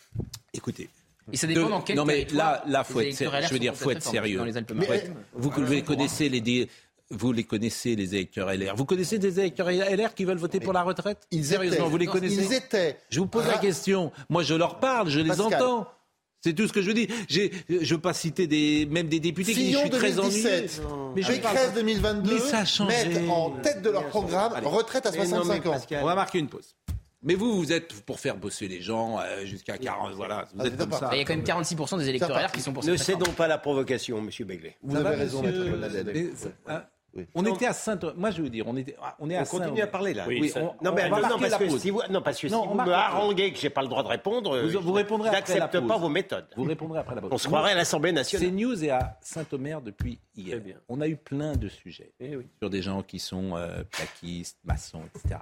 [0.53, 0.91] Écoutez.
[1.33, 3.77] Et ça dépend de- dans quel non mais là, là, faut être, je veux dire,
[3.77, 4.39] faut être sérieux.
[4.39, 4.75] dans les être-
[5.35, 6.69] vous, vous les connaissez les
[7.11, 8.75] vous les connaissez les électeurs LR.
[8.75, 11.19] Vous connaissez des électeurs LR qui veulent voter pour la retraite?
[11.31, 12.45] Ils Sérieusement, étaient- vous les non, connaissez?
[12.45, 12.99] Ils étaient.
[13.09, 14.11] Je vous pose la question.
[14.29, 15.87] Moi, je leur parle, je les entends.
[16.45, 17.09] C'est tout ce que je veux dire.
[17.27, 20.19] J'ai- Je veux pas citer des, même des députés qui disent je Fillon suis très
[20.19, 20.43] ennuyé.
[20.43, 20.83] 2017,
[21.17, 24.67] Mais je Pécresse 2022 Mais ça mettent en tête de leur programme Allez.
[24.67, 25.73] retraite à Mais non, mais 65 ans.
[25.73, 26.75] Pascal, On va marquer une pause.
[27.23, 30.13] Mais vous, vous êtes pour faire bosser les gens euh, jusqu'à 40.
[30.13, 31.11] Voilà, vous Ah, êtes c'est comme pas- ça.
[31.15, 33.25] Il y a quand même 46% des électeurs Ça qui sont pour Ne cette réforme.
[33.25, 34.77] cédons pas la provocation, Monsieur Begley.
[34.83, 36.49] Vous Ça va, avez raison, monsieur maître
[37.17, 37.27] Oui.
[37.35, 37.55] On Non.
[37.55, 39.87] était à saint Moi, je veux dire, on, était, on est à On continue à
[39.87, 40.25] parler là.
[40.27, 42.23] Oui, Oui, ça- on, Non, on mais va non, parce la que si vous, non,
[42.23, 44.51] parce que Non, si on vous me haranguez que j'ai pas le droit de répondre,
[44.61, 45.89] Vous- euh, vous répondrez après la j'accepte pause.
[45.89, 46.47] pas vos méthodes.
[46.57, 47.31] Vous répondrez après la pause.
[47.33, 48.49] On se croirait à l'Assemblée nationale.
[48.51, 50.59] CNews est à Saint-Omer depuis hier.
[50.61, 50.77] Bien.
[50.89, 52.47] On a eu plein de sujets Eh oui.
[52.61, 55.41] sur des gens qui sont euh, plaquistes, maçons, etc.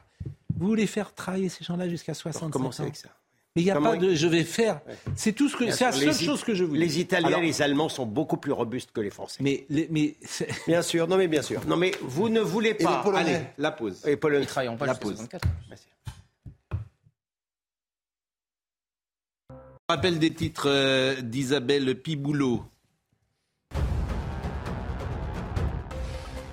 [0.55, 3.09] Vous voulez faire travailler ces gens-là jusqu'à 65 Commencez ans avec ça?
[3.55, 4.81] Mais il n'y a Comment- pas de je vais faire.
[5.15, 6.79] C'est tout ce que c'est la seule les chose que je vous dis.
[6.81, 9.39] Les Italiens Alors, et les Allemands sont beaucoup plus robustes que les Français.
[9.43, 11.61] Mais les- mais c'est- Bien sûr, non mais bien sûr.
[11.67, 12.97] Non mais vous ne voulez Et pas.
[12.97, 14.07] les Polonais allez la pause.
[14.07, 14.47] Et Polonais.
[14.47, 15.17] Ils pas La pause.
[15.17, 15.47] 64.
[19.89, 22.65] Rappel des titres euh, d'Isabelle Piboulot.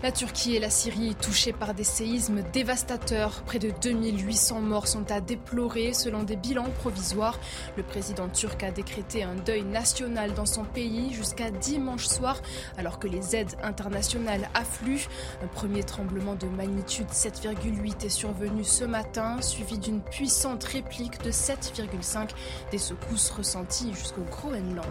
[0.02, 3.44] La Turquie et la Syrie touchées par des séismes dévastateurs.
[3.44, 7.38] Près de 2800 morts sont à déplorer selon des bilans provisoires.
[7.76, 12.42] Le président turc a décrété un deuil national dans son pays jusqu'à dimanche soir
[12.78, 15.10] alors que les aides internationales affluent.
[15.44, 21.32] Un premier tremblement de magnitude 7,8 est survenu ce matin suivi d'une puissante réplique de
[21.32, 22.30] 7,5
[22.72, 24.86] des secousses ressenties jusqu'au Groenland.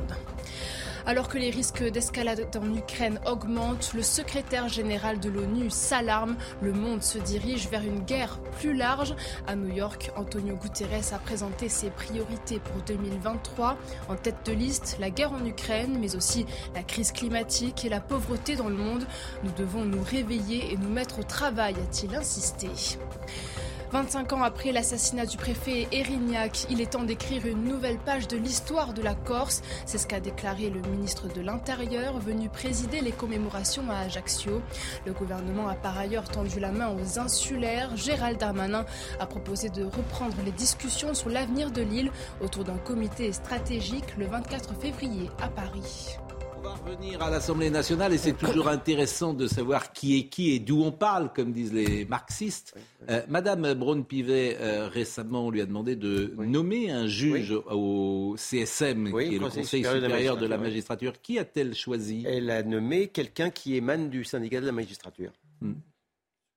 [1.08, 6.36] Alors que les risques d'escalade en Ukraine augmentent, le secrétaire général de l'ONU s'alarme.
[6.60, 9.14] Le monde se dirige vers une guerre plus large.
[9.46, 13.78] À New York, Antonio Guterres a présenté ses priorités pour 2023.
[14.10, 16.44] En tête de liste, la guerre en Ukraine, mais aussi
[16.74, 19.06] la crise climatique et la pauvreté dans le monde.
[19.44, 22.68] Nous devons nous réveiller et nous mettre au travail, a-t-il insisté.
[23.90, 28.36] 25 ans après l'assassinat du préfet Erignac, il est temps d'écrire une nouvelle page de
[28.36, 29.62] l'histoire de la Corse.
[29.86, 34.60] C'est ce qu'a déclaré le ministre de l'Intérieur, venu présider les commémorations à Ajaccio.
[35.06, 37.96] Le gouvernement a par ailleurs tendu la main aux insulaires.
[37.96, 38.84] Gérald Darmanin
[39.20, 44.26] a proposé de reprendre les discussions sur l'avenir de l'île autour d'un comité stratégique le
[44.26, 46.18] 24 février à Paris.
[46.68, 50.50] On va revenir à l'Assemblée nationale et c'est toujours intéressant de savoir qui est qui
[50.50, 52.74] et d'où on parle, comme disent les marxistes.
[53.08, 59.10] Euh, Madame Braun-Pivet, euh, récemment, on lui a demandé de nommer un juge au CSM,
[59.14, 61.22] Oui, qui est le Conseil Conseil supérieur de la de la magistrature.
[61.22, 62.24] Qui a-t-elle choisi?
[62.26, 65.32] Elle a nommé quelqu'un qui émane du syndicat de la magistrature.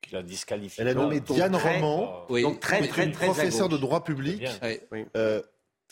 [0.02, 0.82] Qu'il a disqualifié.
[0.82, 2.41] Elle a nommé Diane très- Roman, Oui.
[2.41, 4.43] Donc très qui professeure de droit public,
[5.15, 5.41] euh,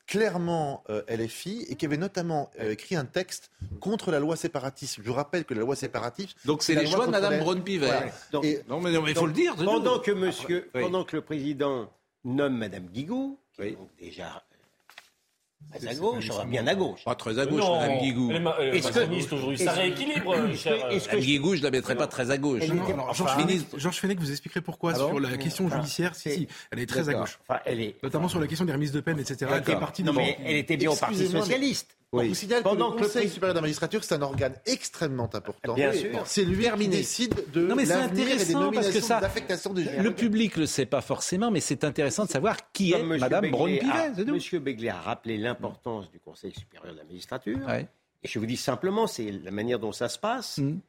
[0.09, 4.95] clairement euh, LFI, et qui avait notamment euh, écrit un texte contre la loi séparatiste.
[4.97, 6.35] Je vous rappelle que la loi séparatiste...
[6.45, 7.85] Donc c'est la les choix de la- Braun-Pivet.
[7.85, 8.05] Voilà.
[8.31, 9.55] Donc, Et- Non mais il faut le dire.
[9.55, 10.81] Pendant que monsieur, Oui.
[10.81, 11.91] pendant que le président
[12.25, 14.43] nomme Madame Guigou, qui est donc déjà
[15.71, 17.03] Très à gauche, bien à gauche.
[17.05, 18.31] Pas très à gauche, Non, Madame Guigou.
[18.31, 22.37] Est-ce que- aujourd'hui, ça rééquilibre, euh, euh, Madame Guigou, je la mettrais pas très à
[22.39, 22.63] gauche.
[23.13, 26.15] Georges Fenech, Georges Fenech vous expliquerait pourquoi Ah sur la question Enfin, judiciaire.
[26.15, 27.37] Si, si, elle est très à gauche.
[27.47, 27.95] Enfin, elle est.
[28.01, 29.37] Notamment sur la question des remises de peine, etc.
[29.41, 29.79] Elle fait D'accord.
[29.79, 31.45] partie Non, des mais elle était bien au Parti Excusez-moi,
[32.11, 34.21] On vous signale que Pendant le que le Conseil supérieur de la magistrature, c'est un
[34.23, 35.75] organe extrêmement important.
[35.75, 35.99] Bien Oui.
[35.99, 36.23] sûr.
[36.25, 36.89] C'est lui Terminé.
[36.89, 39.25] qui décide de Non, mais c'est l'avenir et des intéressant parce que nominations, ça- des
[39.27, 39.97] affectations des juges.
[40.01, 43.41] Le public le sait pas forcément, mais c'est intéressant de savoir qui est Monsieur Madame
[43.41, 44.31] Begley Braun-Pivet.
[44.31, 47.59] Monsieur Begley a rappelé l'importance du Conseil supérieur de la magistrature.
[47.67, 47.87] Ouais.
[48.23, 50.57] Et je vous dis simplement, c'est la manière dont ça se passe.
[50.57, 50.79] Mm.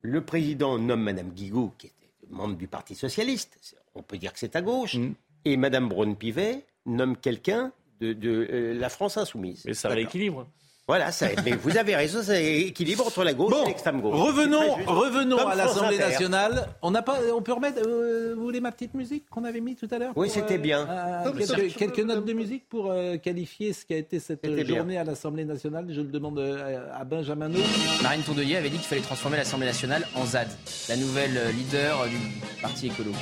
[0.00, 1.96] Le président nomme Madame Guigou, qui était
[2.30, 3.76] membre du Parti socialiste.
[3.94, 4.96] On peut dire que c'est à gauche.
[4.96, 5.12] Mm.
[5.44, 7.70] Et Madame Braun-Pivet nomme quelqu'un
[8.02, 9.62] de, de, euh, la France insoumise.
[9.66, 10.46] Mais ça rééquilibre.
[10.88, 14.18] Voilà, ça, mais vous avez raison, c'est équilibre entre la gauche Bon, et l'extrême gauche.
[14.18, 16.66] revenons, revenons Comme à l'Assemblée nationale.
[16.82, 17.80] On n'a pas, on peut remettre.
[17.86, 20.80] euh, vous voulez ma petite musique qu'on avait mis tout à l'heure Oui, c'était bien.
[20.90, 24.18] euh, Non, ça- quelques, quelques notes de musique pour euh, qualifier ce qui a été
[24.18, 24.66] cette bien.
[24.76, 25.86] journée à l'Assemblée nationale.
[25.88, 27.60] Je le demande euh, à Benjamin No.
[28.02, 30.48] Marine Tourdelier avait dit qu'il fallait transformer l'Assemblée nationale en ZAD,
[30.88, 32.18] la nouvelle leader du
[32.60, 33.12] parti écolo.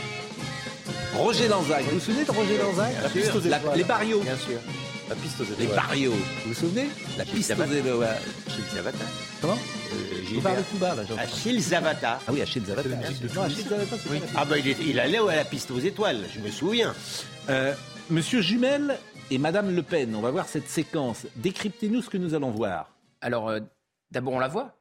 [1.14, 1.82] Roger Lanzac.
[1.84, 3.76] Vous vous souvenez de Roger Lanzac La piste aux étoiles.
[3.78, 4.20] Les barrios.
[4.20, 4.58] Bien sûr.
[5.08, 5.76] La piste aux Les étoiles.
[5.76, 6.12] barrios.
[6.12, 8.16] Vous vous souvenez La piste aux étoiles.
[8.46, 8.98] Achille Zavata.
[9.40, 9.54] Comment
[9.92, 9.96] Euh,
[10.34, 11.02] Vous parlez tout bas là.
[11.18, 12.20] Achille Zavata.
[12.26, 12.88] Ah oui, Achille Zavata.
[13.34, 15.80] Non, Achille Zavata, c'est la Ah bah il, est- il allait à la piste aux
[15.80, 16.94] étoiles, je me souviens.
[17.48, 17.74] Euh,
[18.08, 18.98] Monsieur Jumel
[19.30, 21.26] et Madame Le Pen, on va voir cette séquence.
[21.36, 22.92] Décryptez-nous ce que nous allons voir.
[23.20, 23.60] Alors, euh,
[24.12, 24.76] d'abord, on la voit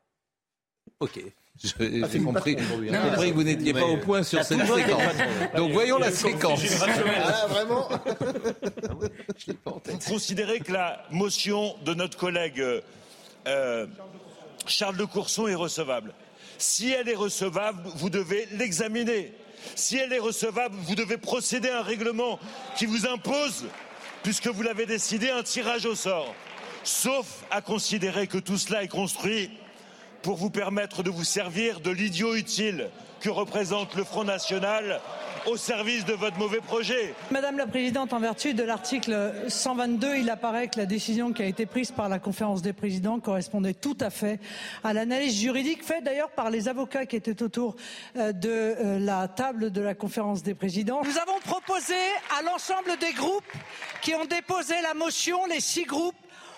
[0.99, 1.19] Ok.
[1.61, 3.09] Ah, J'ai compris, j'ai hein.
[3.09, 5.01] compris que vous n'étiez pas au point sur cette séquence.
[5.55, 6.61] Donc voyons la séquence.
[6.81, 7.89] Ah, vraiment
[9.65, 12.63] Vous considérez que la motion de notre collègue
[13.47, 13.87] euh,
[14.67, 16.13] Charles de Courson est recevable.
[16.57, 19.33] Si elle est recevable, vous devez l'examiner.
[19.75, 22.39] Si elle est recevable, vous devez procéder à un règlement
[22.77, 23.65] qui vous impose,
[24.23, 26.33] puisque vous l'avez décidé, un tirage au sort.
[26.83, 29.49] Sauf à considérer que tout cela est construit
[30.21, 35.01] pour vous permettre de vous servir de l'idiot utile que représente le Front National
[35.45, 37.13] au service de votre mauvais projet.
[37.31, 41.45] Madame la Présidente, en vertu de l'article 122, il apparaît que la décision qui a
[41.45, 44.39] été prise par la conférence des présidents correspondait tout à fait
[44.83, 47.75] à l'analyse juridique faite d'ailleurs par les avocats qui étaient autour
[48.17, 51.01] euh, de euh, la table de la conférence des présidents.
[51.03, 51.95] Nous avons proposé
[52.37, 53.43] à l'ensemble des groupes
[54.01, 56.15] qui ont déposé la motion, les six groupes,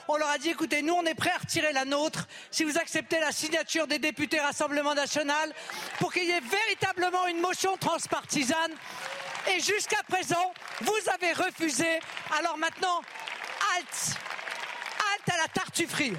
[0.07, 2.77] on leur a dit, écoutez, nous, on est prêts à retirer la nôtre si vous
[2.77, 5.53] acceptez la signature des députés Rassemblement National
[5.99, 8.71] pour qu'il y ait véritablement une motion transpartisane.
[9.55, 11.99] Et jusqu'à présent, vous avez refusé.
[12.37, 13.01] Alors maintenant,
[13.75, 14.17] halte
[15.13, 16.13] Halte à la tartufferie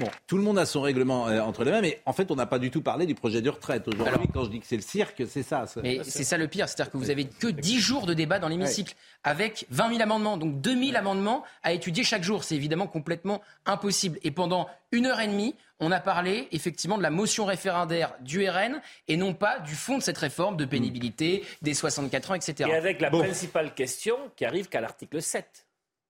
[0.00, 2.34] Bon, tout le monde a son règlement euh, entre les mains, mais en fait, on
[2.34, 3.86] n'a pas du tout parlé du projet de retraite.
[3.86, 5.66] Aujourd'hui, Alors- quand je dis que c'est le cirque, c'est ça.
[5.66, 5.80] ça.
[5.82, 8.48] Mais c'est ça le pire, c'est-à-dire que vous avez que 10 jours de débat dans
[8.48, 12.42] l'hémicycle, avec 20 000 amendements, donc 2 000 amendements à étudier chaque jour.
[12.42, 14.18] C'est évidemment complètement impossible.
[14.24, 18.48] Et pendant une heure et demie, on a parlé effectivement de la motion référendaire du
[18.48, 22.68] RN et non pas du fond de cette réforme de pénibilité, des 64 ans, etc.
[22.70, 23.18] Et avec la Bon.
[23.20, 25.63] principale question qui arrive qu'à l'article 7.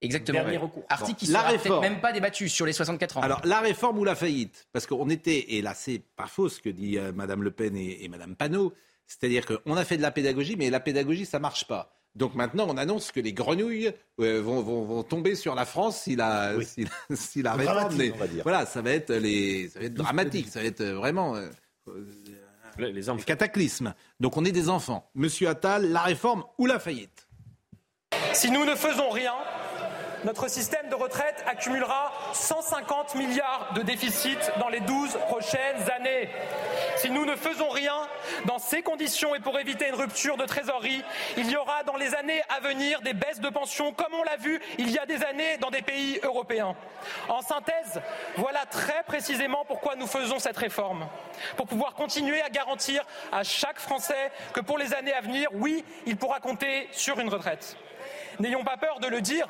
[0.04, 0.40] Exactement.
[0.40, 0.84] Dernier recours.
[0.88, 3.20] Article qui La sera peut-être même pas débattu sur les 64 ans.
[3.22, 4.66] Alors, la réforme ou la faillite?
[4.72, 7.76] Parce qu'on était, et là, c'est pas faux ce que dit euh, Madame Le Pen
[7.76, 8.72] et, et Madame Panot,
[9.06, 11.90] c'est-à-dire qu'on a fait de la pédagogie, mais la pédagogie, ça marche pas.
[12.14, 16.00] Donc maintenant, on annonce que les grenouilles euh, vont, vont- vont tomber sur la France
[16.02, 17.92] si la, si la, si la réforme.
[18.14, 18.42] On va dire.
[18.44, 21.34] Voilà, ça va être les, ça va être dramatique, ça va être euh, vraiment.
[21.34, 21.48] euh,
[22.78, 23.94] Les les un cataclysme.
[24.20, 25.10] Donc on est des enfants.
[25.14, 27.26] Monsieur Attal, la réforme ou la faillite?
[28.32, 29.32] Si nous ne faisons rien,
[30.24, 36.28] notre système de retraite accumulera 150 milliards de déficit dans les 12 prochaines années.
[36.96, 37.94] Si nous ne faisons rien,
[38.46, 41.04] dans ces conditions et pour éviter une rupture de trésorerie,
[41.36, 44.36] il y aura dans les années à venir des baisses de pensions comme on l'a
[44.36, 46.74] vu il y a des années dans des pays européens.
[47.28, 48.00] En synthèse,
[48.36, 51.06] voilà très précisément pourquoi nous faisons cette réforme.
[51.56, 55.84] Pour pouvoir continuer à garantir à chaque Français que pour les années à venir, oui,
[56.06, 57.76] il pourra compter sur une retraite.
[58.40, 59.46] N'ayons pas peur de le dire.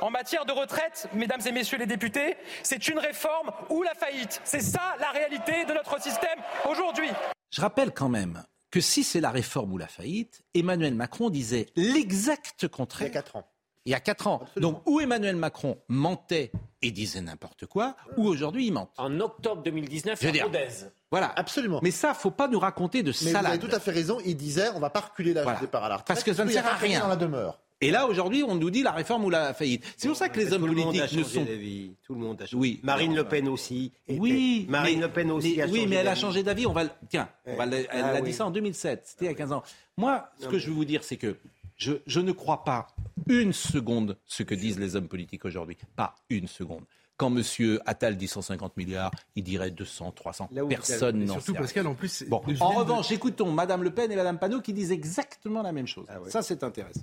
[0.00, 4.40] En matière de retraite, mesdames et messieurs les députés, c'est une réforme ou la faillite.
[4.44, 7.10] C'est ça la réalité de notre système aujourd'hui.
[7.50, 11.66] Je rappelle quand même que si c'est la réforme ou la faillite, Emmanuel Macron disait
[11.76, 13.08] l'exact contraire.
[13.08, 13.44] Il y a 4 ans.
[13.86, 14.40] Il y a 4 ans.
[14.56, 16.50] Donc, ou Emmanuel Macron mentait
[16.82, 18.90] et disait n'importe quoi, ou aujourd'hui il ment.
[18.96, 20.68] En octobre 2019, Je veux à dire, Rodez.
[21.10, 21.32] Voilà.
[21.36, 21.80] Absolument.
[21.82, 23.60] Mais ça, faut pas nous raconter de Mais vous avez salade.
[23.60, 24.18] tout à fait raison.
[24.24, 25.58] Il disait on va pas reculer l'âge Voilà.
[25.60, 26.08] de départ à la retraite.
[26.08, 27.00] Parce que ça ne sert à rien.
[27.00, 27.60] dans la demeure.
[27.80, 29.84] Et là, aujourd'hui, on nous dit la réforme ou la faillite.
[29.96, 31.44] C'est pour ça que les hommes Tout le monde a politiques ne sont.
[31.44, 31.96] d'avis.
[32.02, 32.56] Tout le monde a changé.
[32.56, 32.80] Oui.
[32.82, 33.92] Marine Le Pen aussi.
[34.08, 36.66] était- Oui, Marine mais- Le Pen aussi mais- a Oui, mais elle a changé d'avis.
[36.66, 38.28] On va, tiens, on va le- elle Ah a oui.
[38.28, 39.02] dit ça en 2007.
[39.04, 39.62] C'était il y a 15 ans.
[39.96, 41.36] Moi, ce Non, que mais- je veux vous dire, c'est que
[41.76, 42.86] je, je ne crois pas
[43.28, 45.76] une seconde ce que disent les hommes politiques aujourd'hui.
[45.96, 46.84] Pas une seconde.
[47.16, 47.78] Quand M.
[47.86, 50.48] Attal dit 150 milliards, il dirait 200, 300.
[50.68, 51.60] Personne n'en sait Surtout.
[51.60, 52.24] Pascal, en plus.
[52.28, 55.62] Bon, en viens de- revanche, écoutons Mme Le Pen et Mme Panot qui disent exactement
[55.62, 56.06] la même chose.
[56.08, 57.02] Ah Ça, c'est intéressant.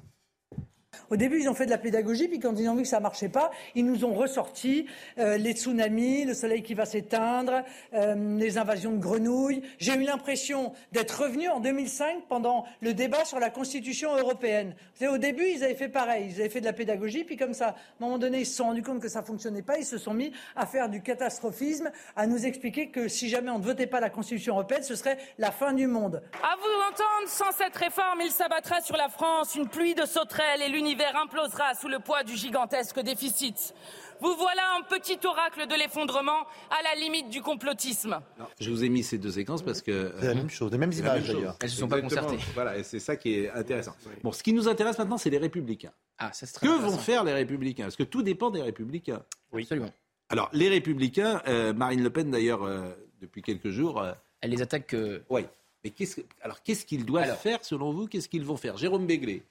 [1.09, 2.99] Au début, ils ont fait de la pédagogie, puis quand ils ont vu que ça
[2.99, 4.85] marchait pas, ils nous ont ressorti
[5.17, 9.61] euh, les tsunamis, le soleil qui va s'éteindre, euh, les invasions de grenouilles.
[9.79, 14.75] J'ai eu l'impression d'être revenu en 2005 pendant le débat sur la Constitution européenne.
[15.01, 17.67] Au début, ils avaient fait pareil, ils avaient fait de la pédagogie, puis comme ça,
[17.67, 19.97] à un moment donné, ils se sont rendus compte que ça fonctionnait pas, ils se
[19.97, 23.87] sont mis à faire du catastrophisme, à nous expliquer que si jamais on ne votait
[23.87, 26.21] pas la Constitution européenne, ce serait la fin du monde.
[26.43, 30.61] À vous entendre, sans cette réforme, il s'abattra sur la France une pluie de sauterelles
[30.61, 33.73] et l'univers implosera sous le poids du gigantesque déficit.
[34.19, 38.19] Vous voilà un petit oracle de l'effondrement à la limite du complotisme.
[38.59, 40.13] Je vous ai mis ces deux séquences parce que.
[40.19, 41.55] C'est la même chose, les mêmes images d'ailleurs.
[41.61, 42.37] Elles se sont pas concertées.
[42.53, 43.95] Voilà, et c'est ça qui est intéressant.
[44.21, 45.93] Bon, ce qui nous intéresse maintenant, c'est les Républicains.
[46.17, 47.85] Ah, ça c'est très Que vont faire les Républicains?
[47.85, 49.23] Parce que tout dépend des Républicains.
[49.53, 49.91] Oui, absolument.
[50.29, 54.01] Alors, les Républicains, euh, Marine Le Pen d'ailleurs, euh, depuis quelques jours.
[54.01, 54.95] euh, Elle les attaque.
[55.29, 55.45] Oui.
[55.83, 58.07] Mais qu'est-ce alors, qu'est-ce qu'ils doivent faire selon vous?
[58.07, 58.75] Qu'est-ce qu'ils vont faire?
[58.77, 59.43] Jérôme Béglé.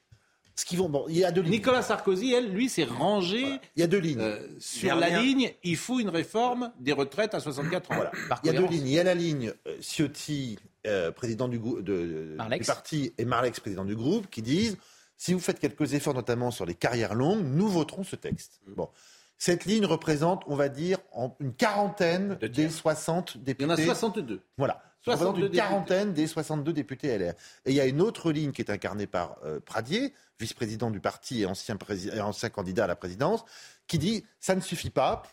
[0.61, 1.53] Ce qu'ils vont, bon, il y a deux lignes.
[1.53, 3.41] Nicolas Sarkozy, elle, lui, s'est rangé
[3.75, 4.19] Il y a deux lignes.
[4.21, 5.51] euh, sur la ligne.
[5.63, 7.95] Il faut une réforme des retraites à 64 ans.
[7.95, 8.11] Voilà.
[8.29, 8.85] Par Il y a deux lignes.
[8.85, 12.67] Il y a la ligne euh, Ciotti, euh, président du, de- Marlex.
[12.67, 14.77] du parti, et Marlex, président du groupe, qui disent
[15.17, 18.59] si vous faites quelques efforts, notamment sur les carrières longues, nous voterons ce texte.
[18.67, 18.73] Mm.
[18.75, 18.89] Bon.
[19.39, 23.65] Cette ligne représente, on va dire, en- une quarantaine des 60 Il y députés.
[23.65, 24.41] en a 62.
[24.59, 24.83] Voilà.
[25.03, 27.33] 62 représente une quarantaine des 62 députés LR.
[27.65, 30.99] Et il y a une autre ligne qui est incarnée par euh, Pradier, vice-président du
[30.99, 33.43] parti et ancien, prési- et ancien candidat à la présidence,
[33.87, 35.23] qui dit ça ne suffit pas.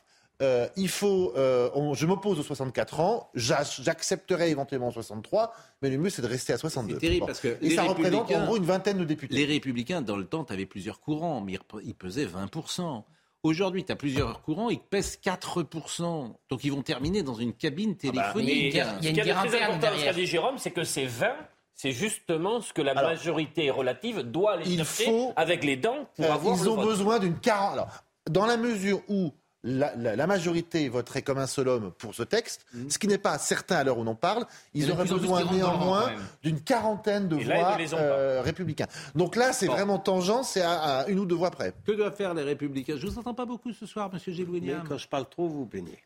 [0.41, 5.53] Euh, il faut, euh, on- je m'oppose aux 64 ans, j'a- j'accepterai éventuellement 63,
[5.83, 6.95] mais le mieux c'est de rester à 62.
[6.95, 7.27] C'est terrible Bon.
[7.27, 9.35] parce que et les ça représente en gros une vingtaine de députés.
[9.35, 13.05] Les Républicains, dans le temps, avais plusieurs courants, mais ils pesaient 20%.
[13.45, 16.35] Aujourd'hui, tu as plusieurs courants, ils pèsent 4%.
[16.51, 18.49] Donc ils vont terminer dans une cabine Mais téléphonique.
[18.51, 20.05] il y a une ce qui est guerre très interne important dans ce derrière.
[20.15, 21.37] qu'a dit Jérôme, c'est que ces 20,
[21.75, 26.09] c'est justement ce que la Alors, majorité relative doit aller chercher faut- avec les dents
[26.17, 26.87] pour Euh, avoir ils le ont vote.
[26.87, 27.73] besoin d'une 40.
[27.75, 27.89] Alors,
[28.29, 29.33] dans la mesure où
[29.65, 33.19] la, la- la majorité voterait comme un seul homme pour ce texte, ce qui n'est
[33.19, 37.45] pas certain à l'heure où l'on parle, ils auraient besoin néanmoins d'une quarantaine de Et
[37.45, 37.97] là, voix ne pas.
[37.97, 38.87] euh, républicains.
[39.15, 41.73] Donc là, c'est vraiment tangent, c'est à, à une ou deux voix près.
[41.85, 42.97] Que doivent faire les Républicains?
[42.97, 44.47] Je vous entends pas beaucoup ce soir, Monsieur Gilles
[44.89, 45.99] quand je parle trop, vous vous plaignez.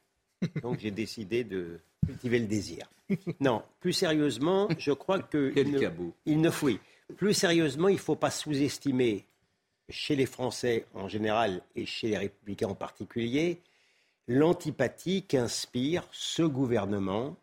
[0.63, 2.89] Donc j'ai décidé de cultiver le désir.
[3.39, 6.13] Non, plus sérieusement, je crois que Quel il ne, cabot.
[6.27, 6.51] il ne.
[7.17, 9.27] Plus sérieusement, il ne faut pas sous-estimer
[9.89, 13.61] chez les Français en général et chez les Républicains en particulier
[14.29, 17.37] l'antipathie qu'inspire ce gouvernement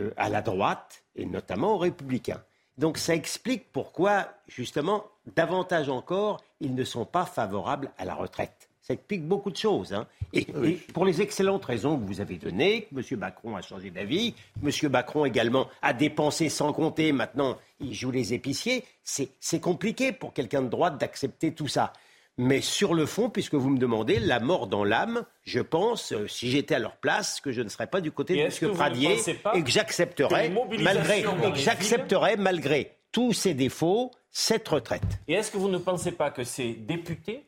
[0.00, 2.42] euh, à la droite et notamment aux Républicains.
[2.76, 8.67] Donc ça explique pourquoi, justement, davantage encore, ils ne sont pas favorables à la retraite.
[8.88, 9.92] Ça explique beaucoup de choses.
[9.92, 10.06] hein.
[10.32, 13.18] Et, et pour les excellentes raisons que vous avez données, que M.
[13.20, 14.32] Macron a changé d'avis,
[14.64, 14.70] M.
[14.90, 20.62] Macron également a dépensé sans compter, maintenant il joue les épiciers, c'est compliqué pour quelqu'un
[20.62, 21.92] de droite d'accepter tout ça.
[22.38, 26.26] Mais sur le fond, puisque vous me demandez, la mort dans l'âme, je pense, euh,
[26.26, 28.72] si j'étais à leur place, que je ne serais pas du côté Et de M.
[28.72, 29.18] Pradier
[29.54, 31.24] et que j'accepterais, malgré,
[31.56, 35.02] j'accepterais, malgré tous ses défauts, cette retraite?
[35.26, 37.42] Et est-ce que vous ne pensez pas que ces députés,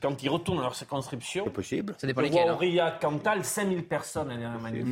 [0.00, 1.94] quand ils retournent à leur circonscription, C'est possible.
[1.98, 2.42] Ça dépend je lesquels.
[2.42, 2.54] vois hein.
[2.56, 4.84] Aurillac, Cantal, 5000 personnes à la dernière manif.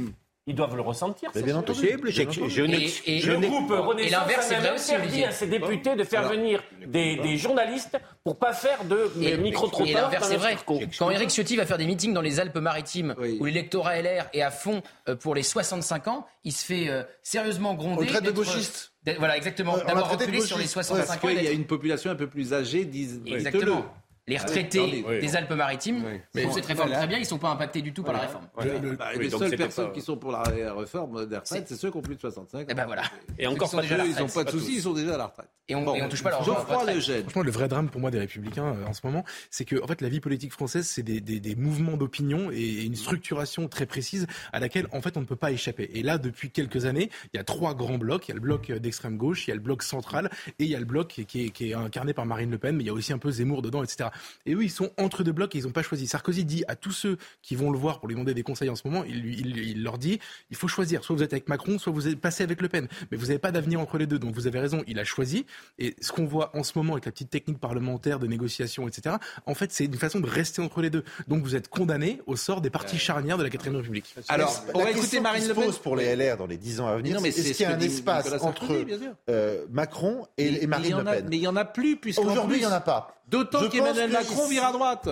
[0.48, 1.30] Ils doivent le ressentir.
[1.32, 1.80] Ça, bien c'est entendu.
[1.98, 2.10] Possible.
[2.50, 5.24] Je n'ai- Et- et- je Le groupe Renaissance l'inverse, c'est a vrai même aussi, interdit
[5.24, 9.36] à ses députés de faire Alors- venir des, des journalistes pour pas faire de Et,
[9.36, 10.56] micro et l'inverse, c'est vrai.
[10.98, 13.36] Quand Éric Ciotti va faire des meetings dans les Alpes-Maritimes, Oui.
[13.40, 17.04] où l'électorat LR est à fond euh, pour les 65 ans, il se fait euh,
[17.22, 17.98] sérieusement gronder.
[17.98, 18.94] On le traite de gauchiste.
[19.18, 19.76] Voilà, exactement.
[19.76, 20.72] Euh, de reculé sur les gauchiste.
[20.72, 21.28] 65 Parce ans.
[21.28, 23.20] et qu'il y a une population un peu plus âgée, disent.
[23.26, 23.84] Exactement.
[24.28, 25.04] Les retraités Oui.
[25.06, 25.20] Oui.
[25.20, 26.04] des Alpes-Maritimes
[26.34, 26.98] Mais font cette réforme voilà.
[27.00, 28.46] très bien, ils ne sont pas impactés du tout par la réforme.
[28.54, 28.78] Voilà.
[28.78, 31.90] Bah, Oui, les seules personnes pas- qui sont pour la réforme des retraites, c'est ceux
[31.90, 32.64] qui ont plus de 65 ans.
[32.68, 33.02] Et ben voilà.
[33.38, 35.48] Et encore pas déjà ils n'ont pas de soucis, ils sont déjà à la retraite.
[35.68, 35.94] Et on, Bon.
[35.94, 36.96] et on touche pas leur Geoffroy retraite.
[36.96, 37.22] Lejeune.
[37.22, 39.86] Franchement, le vrai drame pour moi des Républicains euh, en ce moment, c'est que en
[39.86, 43.86] fait la vie politique française, c'est des, des, des mouvements d'opinion et une structuration très
[43.86, 45.90] précise à laquelle en fait on ne peut pas échapper.
[45.94, 48.28] Et là, depuis quelques années, il y a trois grands blocs.
[48.28, 50.64] Il y a le bloc euh, d'extrême gauche, il y a le bloc central et
[50.64, 52.86] il y a le bloc est, qui est incarné par Marine Le Pen, mais il
[52.86, 54.10] y a aussi un peu Zemmour dedans, etc.
[54.46, 56.06] Et eux, ils sont entre deux blocs et ils n'ont pas choisi.
[56.06, 58.76] Sarkozy dit à tous ceux qui vont le voir pour lui demander des conseils en
[58.76, 60.18] ce moment, il, lui- il, il leur dit,
[60.50, 61.04] il faut choisir.
[61.04, 62.88] Soit vous êtes avec Macron, soit vous êtes passé avec Le Pen.
[63.10, 64.18] Mais vous n'avez pas d'avenir entre les deux.
[64.18, 65.46] Donc vous avez raison, il a choisi.
[65.78, 69.16] Et ce qu'on voit en ce moment avec la petite technique parlementaire de négociation, etc.,
[69.46, 71.04] en fait, c'est une façon de rester entre les deux.
[71.28, 74.14] Donc vous êtes condamné au sort des partis charnières de la 4ème République.
[74.28, 75.66] Alors, on va écouter Marine qui Le se Pen.
[75.68, 77.74] pose pour les LR dans les 10 ans à venir, est-ce qu'il y a ce
[77.76, 79.12] un espace Nicolas entre Sarkozy, bien sûr.
[79.30, 81.26] euh, Macron et, Marine il y en Le a- Pen?
[81.30, 83.16] Mais il n'y en a plus, puisqu'en Aujourd'hui, il n'y en a pas.
[83.28, 85.08] D'autant qu'Emmanuel Emmanuel Macron vire à droite.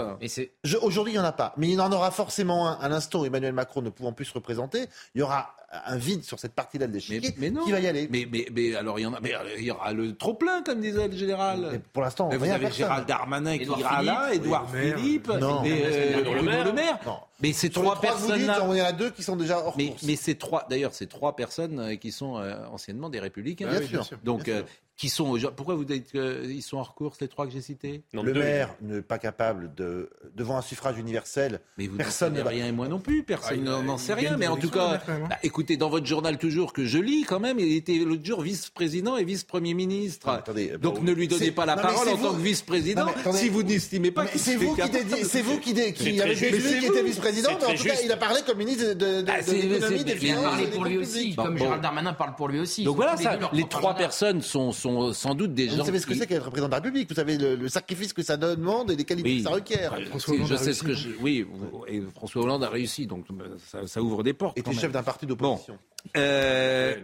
[0.83, 1.53] Aujourd'hui, il n'y en a pas.
[1.57, 2.79] Mais il en aura forcément un.
[2.81, 5.55] À l'instant où Emmanuel Macron ne pouvant plus se représenter, il y aura
[5.87, 8.09] un vide sur cette partie-là de l'échiquier qui va y aller.
[8.11, 10.63] Mais, mais, mais alors, il y, en a, mais euh, il y aura le trop-plein,
[10.65, 11.69] comme disait le général.
[11.73, 12.79] Mais pour l'instant, vous rien, avez personne.
[12.79, 14.99] Gérald Darmanin qui ira là, Philippe, Édouard oui, le maire.
[14.99, 15.65] Philippe, Non.
[15.65, 16.99] et euh, Bruno Le Maire.
[17.07, 17.19] Non.
[17.41, 18.59] Mais ces Sur trois dites, personnes-là.
[18.73, 20.03] il y en a deux qui sont déjà hors Mais, course.
[20.03, 23.69] mais ces trois, d'ailleurs, ces trois personnes euh, qui sont euh, anciennement des républicains.
[23.69, 24.65] Bien sûr, bien Donc, sûr.
[25.01, 25.39] Qui sont.
[25.57, 28.03] Pourquoi vous dites qu'ils sont hors course, les trois que j'ai cités?
[28.13, 28.41] Non, le deux.
[28.41, 31.61] maire n'est pas capable de devant un suffrage universel.
[31.79, 34.37] Mais vous Personne ne rien et moi non plus, personne Ah, n'en sait rien.
[34.37, 35.27] Mais en tout cas, même, hein.
[35.31, 38.43] bah, écoutez, dans votre journal toujours que je lis quand même, il était l'autre jour
[38.43, 40.27] vice-président et vice-premier ministre.
[40.27, 42.41] Non, mais attendez, Donc bon, ne lui donnez pas la non, parole en tant que
[42.43, 46.35] vice-président si vous n'estimez pas qu'il C'est vous qui, c'est vous qui, dé- qui avez
[46.35, 46.79] déduit juste.
[46.81, 49.55] qui était vice-président, mais en tout cas, il a parlé comme ministre de, Ah, c'est-
[49.63, 51.57] l'économie, des mais il a finances, parlé pour lui aussi, comme.
[51.57, 52.85] Gérald Darmanin parle pour lui aussi.
[52.85, 53.17] Donc voilà,
[53.55, 55.85] les trois personnes sont, sont sans doute des Vous gens.
[55.85, 58.13] savez ce que qui- c'est qu'être président de la République Vous savez le, le sacrifice
[58.13, 59.37] que ça demande et les qualités Oui.
[59.39, 59.95] que ça requiert.
[59.95, 61.09] Euh, François Hollande je a sais ce que je.
[61.21, 61.47] Oui,
[61.89, 64.59] et François Hollande a réussi, donc euh, ça, ça ouvre des portes.
[64.59, 64.73] Et même.
[64.79, 65.79] chef d'un parti d'opposition.
[66.17, 66.97] Euh,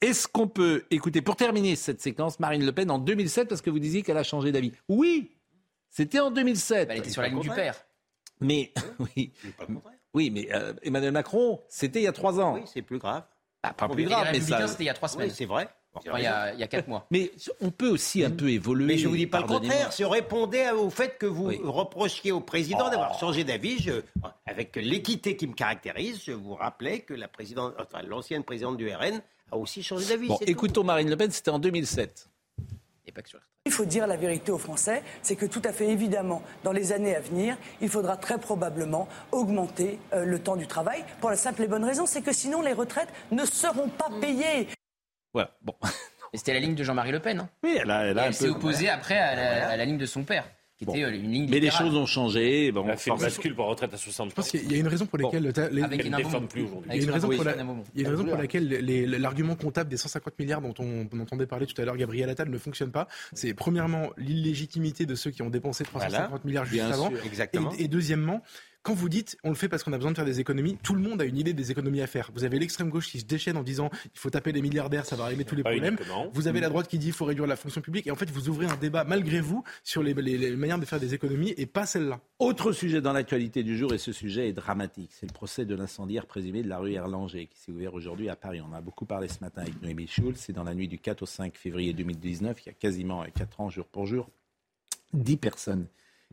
[0.00, 3.70] Est-ce qu'on peut écouter, pour terminer cette séquence, Marine Le Pen en 2007, parce que
[3.70, 5.30] vous disiez qu'elle a changé d'avis Oui,
[5.90, 6.88] c'était en 2007.
[6.88, 7.74] Bah, Elle était sur la ligne du père.
[8.40, 8.72] Mais,
[9.16, 9.32] oui,
[10.14, 12.54] oui mais euh, Emmanuel Macron, c'était il y a trois ans.
[12.56, 13.22] Oui, c'est plus grave.
[13.62, 14.66] Ah, pas plus grave, mais ça.
[14.68, 15.28] c'était il y a trois semaines.
[15.28, 15.68] Oui, c'est vrai.
[15.94, 17.06] Enfin, il y a il y a quatre mois.
[17.10, 17.30] Mais
[17.60, 18.86] on peut aussi un peu évoluer.
[18.86, 19.92] Mais je ne vous dis pas le contraire.
[19.92, 21.60] Si on répondait au fait que vous Oui.
[21.64, 22.90] reprochiez au président Oh.
[22.90, 24.02] d'avoir changé d'avis, je-
[24.46, 28.88] avec l'équité qui me caractérise, je vous rappelais que la présidente, enfin, l'ancienne présidente du
[28.90, 29.20] RN
[29.52, 30.28] a aussi changé d'avis.
[30.28, 30.50] Bon, c'est tout.
[30.50, 32.28] écoutons Marine Le Pen, c'était en 2007.
[33.06, 35.72] Et pas que sur Il faut dire la vérité aux Français, c'est que tout à
[35.72, 40.56] fait évidemment, dans les années à venir, il faudra très probablement augmenter euh, le temps
[40.56, 43.88] du travail pour la simple et bonne raison, c'est que sinon les retraites ne seront
[43.88, 44.68] pas payées.
[45.34, 45.74] Voilà, bon.
[46.32, 47.38] C'était la ligne de Jean-Marie Le Pen.
[47.40, 47.48] hein.
[47.62, 49.98] Oui, elle a, elle a elle s'est peu- opposée après à la, à la ligne
[49.98, 50.44] de son père,
[50.76, 50.92] qui Bon.
[50.92, 52.72] était euh, une ligne Mais les choses ont changé.
[52.72, 54.74] Bon, On a fait une bascule pour la retraite à 60 Je pense qu'il y
[54.74, 56.68] a une raison pour laquelle t'as- les- Avec plus aujourd'hui.
[56.90, 57.84] Il y a une raison pour, la- moment.
[57.94, 58.68] il y a une raison pour laquelle
[59.20, 62.50] l'argument comptable des 150 milliards dont on, on entendait parler tout à l'heure, Gabriel Attal,
[62.50, 63.06] ne fonctionne pas.
[63.32, 66.44] C'est premièrement l'illégitimité de ceux qui ont dépensé 350 Voilà.
[66.44, 67.10] milliards juste Bien avant.
[67.10, 67.24] sûr.
[67.24, 67.72] Exactement.
[67.78, 68.42] Et, et deuxièmement,
[68.84, 70.94] quand vous dites on le fait parce qu'on a besoin de faire des économies, tout
[70.94, 72.30] le monde a une idée des économies à faire.
[72.34, 75.16] Vous avez l'extrême gauche qui se déchaîne en disant il faut taper les milliardaires, ça
[75.16, 75.94] va régler tous les problèmes.
[75.94, 76.30] uniquement.
[76.32, 78.06] Vous avez la droite qui dit il faut réduire la fonction publique.
[78.06, 80.84] Et en fait, vous ouvrez un débat malgré vous sur les, les- les manières de
[80.84, 82.20] faire des économies et pas celle-là.
[82.38, 85.74] Autre sujet dans l'actualité du jour, et ce sujet est dramatique, c'est le procès de
[85.74, 88.60] l'incendiaire présumé de la rue Erlanger, qui s'est ouvert aujourd'hui à Paris.
[88.60, 90.36] On en a beaucoup parlé ce matin avec Noémie Schulz.
[90.36, 93.60] C'est dans la nuit du 4 au 5 février 2019, il y a quasiment 4
[93.60, 94.28] ans, jour pour jour.
[95.14, 95.86] 10 personnes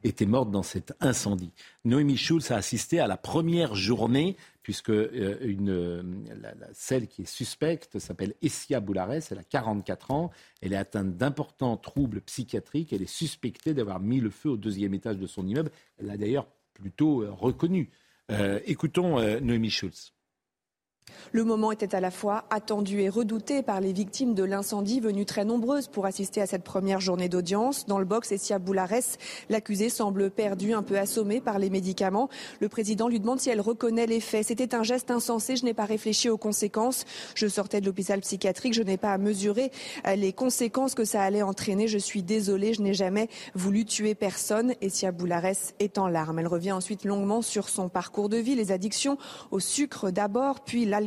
[0.04, 1.52] étaient mortes dans cet incendie.
[1.86, 5.10] Noémie Schulz a assisté à la première journée, puisque euh,
[5.42, 6.04] euh,
[6.42, 10.32] la- celle qui est suspecte s'appelle Essia Boularès, elle a 44 ans,
[10.62, 14.94] elle est atteinte d'importants troubles psychiatriques, elle est suspectée d'avoir mis le feu au deuxième
[14.94, 17.90] étage de son immeuble, elle l'a d'ailleurs plutôt euh, reconnu.
[18.32, 20.14] Euh, écoutons Noémie Schulz.
[21.32, 25.26] Le moment était à la fois attendu et redouté par les victimes de l'incendie venues
[25.26, 27.86] très nombreuses pour assister à cette première journée d'audience.
[27.86, 29.18] Dans le box, Essia Boularès,
[29.50, 32.30] l'accusée semble perdue, un peu assommée par les médicaments.
[32.60, 34.48] Le président lui demande si elle reconnaît les faits.
[34.48, 37.06] C'était un geste insensé, je n'ai pas réfléchi aux conséquences.
[37.36, 39.72] Je sortais de l'hôpital psychiatrique, je n'ai pas à mesurer
[40.08, 41.88] euh, les conséquences que ça allait entraîner.
[41.88, 44.74] Je suis désolée, je n'ai jamais voulu tuer personne.
[44.82, 46.40] Essia Boularès est en larmes.
[46.40, 49.18] Elle revient ensuite longuement sur son parcours de vie, les addictions
[49.52, 51.01] au sucre d'abord, puis l'alcool,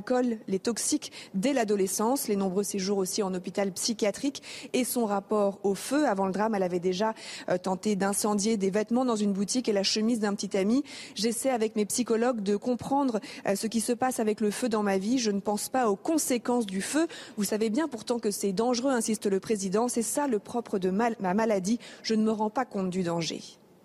[0.49, 4.43] les toxiques dès l'adolescence, les nombreux séjours aussi en hôpital psychiatrique
[4.73, 6.07] et son rapport au feu.
[6.07, 7.15] Avant le drame, elle avait déjà
[7.49, 10.85] euh, tenté d'incendier des vêtements dans une boutique et la chemise d'un petit ami.
[11.15, 14.83] J'essaie avec mes psychologues de comprendre euh, ce qui se passe avec le feu dans
[14.83, 15.19] ma vie.
[15.19, 17.07] Je ne pense pas aux conséquences du feu.
[17.37, 19.89] Vous savez bien pourtant que c'est dangereux, insiste le président.
[19.89, 21.79] C'est ça le propre de ma maladie.
[22.03, 23.41] Je ne me rends pas compte du danger.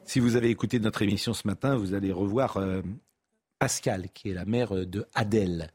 [0.06, 2.82] Si vous avez écouté notre émission ce matin, vous allez revoir euh,
[3.60, 5.72] Pascal, qui est la mère de Adèle.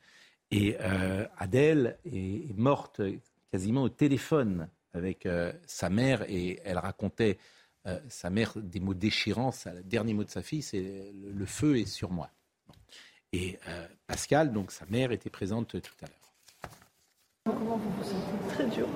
[0.51, 3.01] Et euh, Adèle est, morte
[3.51, 7.39] quasiment au téléphone avec euh, sa mère et elle racontait
[7.87, 9.51] euh, sa mère des mots déchirants.
[9.67, 12.31] Le dernier mot de sa fille, c'est le, feu est sur moi.
[13.33, 16.73] Et euh, Pascal, donc sa mère, était présente tout à l'heure.
[17.45, 18.55] Comment vous vous sentez?
[18.55, 18.87] Très dur.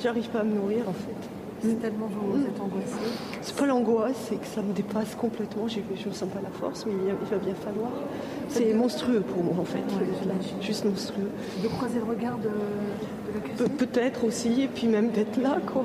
[0.00, 1.45] J'arrive pas à me nourrir en fait.
[1.68, 3.12] C'est tellement vous êtes angoissée.
[3.42, 5.66] C'est pas l'angoisse, c'est que ça me dépasse complètement.
[5.68, 7.90] Je ne sens pas la force, mais il, va bien falloir.
[8.48, 9.82] C'est monstrueux pour moi en fait.
[10.60, 11.30] Juste monstrueux.
[11.62, 13.64] De croiser le regard de, de.
[13.64, 15.84] Pe- Peut-être aussi, et puis même d'être là, quoi.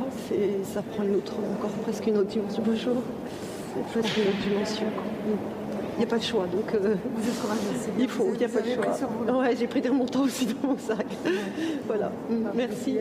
[0.63, 2.63] Ça prend une autre, encore presque une autre dimension.
[2.65, 2.95] Bonjour.
[3.73, 4.86] C'est presque une autre dimension.
[4.95, 5.03] quoi.
[5.95, 6.73] Il n'y a pas de choix, donc.
[6.73, 7.89] euh, Vous êtes courageuse.
[7.99, 9.27] Il faut, Vous il n'y a pas vous de vous.
[9.27, 9.39] choix.
[9.39, 11.05] Ouais, j'ai pris des remontants aussi dans mon sac.
[11.88, 12.11] Voilà.
[12.55, 12.97] Merci.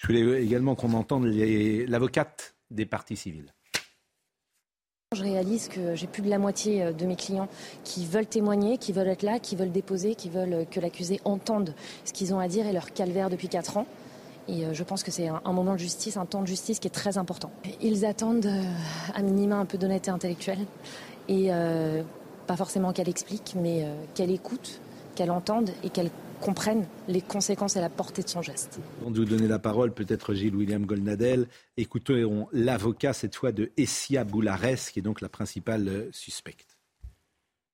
[0.00, 3.52] Je voulais également qu'on entende l'avocate des partis civils.
[5.14, 7.48] Je réalise que j'ai plus de la moitié euh, de mes clients
[7.84, 11.20] qui veulent témoigner, qui veulent être là, qui veulent déposer, qui veulent euh, que l'accusé
[11.24, 11.74] entende
[12.04, 13.86] ce qu'ils ont à dire et leur calvaire depuis 4 ans.
[14.48, 16.86] Et euh, je pense que c'est un, moment de justice, un temps de justice qui
[16.86, 17.50] est très important.
[17.82, 18.50] Ils attendent
[19.14, 20.64] à minima un peu d'honnêteté intellectuelle
[21.28, 21.50] et
[22.46, 24.80] pas forcément qu'elle explique, mais qu'elle écoute,
[25.14, 26.10] qu'elle entende et qu'elle
[26.40, 28.80] comprenne les conséquences et la portée de son geste.
[29.00, 33.70] Avant de vous donner la parole, peut-être Gilles William Goldnadel, écoutons l'avocat cette fois de
[33.76, 36.78] Essia Boulares, qui est donc la principale euh, suspecte.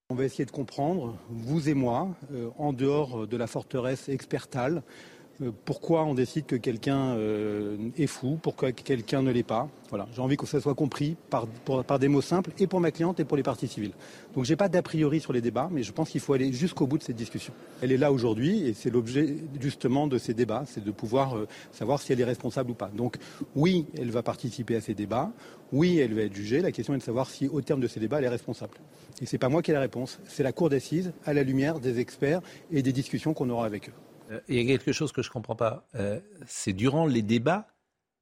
[0.09, 4.77] On va essayer de comprendre, vous et moi, euh, en dehors de la forteresse expertale,
[4.77, 5.16] euh,
[5.65, 9.69] pourquoi on décide que quelqu'un euh, est fou, pourquoi quelqu'un ne l'est pas.
[9.91, 13.21] Voilà, j'ai envie que ça soit compris par des mots simples et pour ma cliente
[13.21, 13.93] et pour les parties civiles.
[14.35, 16.87] Donc j'ai pas d'a priori sur les débats, mais je pense qu'il faut aller jusqu'au
[16.87, 17.53] bout de cette discussion.
[17.83, 21.47] Elle est là aujourd'hui et c'est l'objet justement de ces débats, c'est de pouvoir euh,
[21.73, 22.91] savoir si elle est responsable ou pas.
[22.97, 23.17] Donc
[23.55, 25.31] oui, elle va participer à ces débats,
[25.73, 26.61] oui, elle va être jugée.
[26.61, 28.79] La question est de savoir si au terme de ces débats, elle est responsable.
[29.21, 31.81] Et c'est pas moi qui ai la réponse, c'est la cour d'assises à la lumière
[31.81, 33.93] des experts et des discussions qu'on aura avec eux.
[34.31, 35.87] Euh, Il y a quelque chose que je ne comprends pas.
[35.95, 37.69] Euh, c'est durant les débats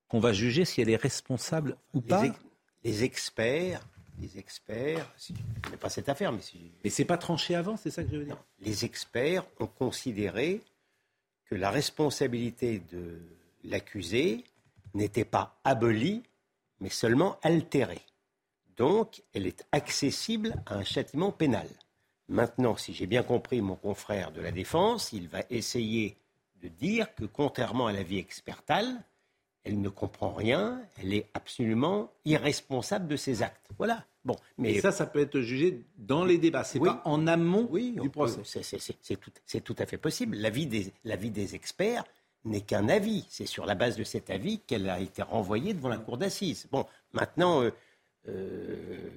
[0.09, 2.23] qu'on va juger si elle est responsable ou pas.
[2.23, 2.39] Les, ex-
[2.85, 3.81] les experts,
[4.21, 6.71] les experts, si, connais pas cette affaire, mais si.
[6.85, 8.37] Mais c'est pas tranché avant, c'est ça que je veux dire?
[8.61, 10.61] Les experts ont considéré
[11.47, 13.21] que la responsabilité de
[13.65, 14.45] l'accusé
[14.95, 16.23] n'était pas abolie,
[16.81, 18.01] mais seulement altérée.
[18.77, 21.67] Donc, elle est accessible à un châtiment pénal.
[22.29, 26.17] Maintenant, si j'ai bien compris mon confrère de la défense, il va essayer
[26.63, 28.87] de dire que, contrairement à la vie expertale,
[29.65, 33.69] elle ne comprend rien, elle est absolument irresponsable de ses actes.
[33.79, 34.05] Voilà.
[34.25, 36.65] Bon, mais Et ça, ça peut être jugé dans les débats.
[36.65, 36.89] C'est Oui.
[36.89, 38.41] pas en amont oui, du procès.
[38.45, 40.37] c'est- tout, à fait possible.
[40.39, 42.05] L'avis des, l'avis des experts
[42.47, 43.27] n'est qu'un avis.
[43.29, 46.67] C'est sur la base de cet avis qu'elle a été renvoyée devant la cour d'assises.
[46.71, 47.71] Bon, maintenant, euh,
[48.29, 49.11] euh,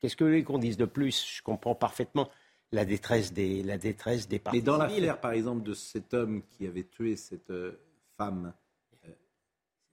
[0.00, 1.34] qu'est-ce que vous voulez qu'on dise de plus?
[1.36, 2.28] Je comprends parfaitement
[2.72, 6.66] la détresse des, la détresse des Mais dans l'affaire, par exemple, de cet homme qui
[6.66, 7.72] avait tué cette euh,
[8.16, 8.52] femme,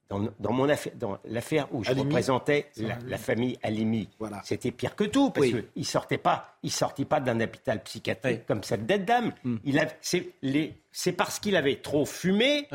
[0.08, 2.06] Dans, dans mon affaire, dans l'affaire où je Halimi.
[2.06, 4.08] représentais la, la famille Halimi,
[4.42, 5.52] c'était pire que tout parce Oui.
[5.52, 9.34] qu'il il sortait pas, il sortit pas d'un hôpital psychiatrique comme cette bête dame.
[9.44, 9.56] Hmm.
[9.64, 12.66] Il c'est les, c'est parce qu'il avait trop fumé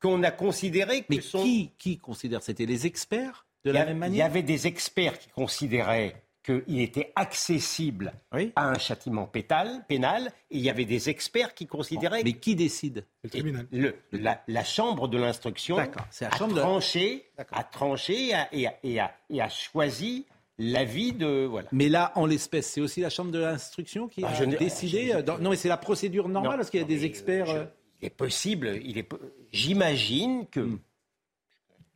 [0.00, 1.42] qu'on a considéré que Mais son.
[1.42, 4.26] qui, qui considère C'était les experts de la a- même Il y manière?
[4.26, 6.14] avait des experts qui considéraient
[6.50, 8.12] qu'il était accessible
[8.56, 12.22] à un châtiment pétal, pénal, et il y avait des experts qui considéraient.
[12.24, 13.42] Mais qui décide Et
[13.72, 18.34] le- la, la chambre de l'instruction D'accord, c'est la a de- tranché, a tranché et
[18.34, 20.26] a, et a- et a- et a choisi
[20.58, 21.68] l'avis de voilà.
[21.72, 25.12] Mais là, en l'espèce, c'est aussi la chambre de l'instruction qui Ah, a je décidé.
[25.14, 27.50] euh, dans- Non, mais c'est la procédure normale Non, parce qu'il y a des experts.
[27.50, 27.64] euh,
[28.02, 29.20] Il est possible, il est, po-
[29.52, 30.78] j'imagine que, Hmm.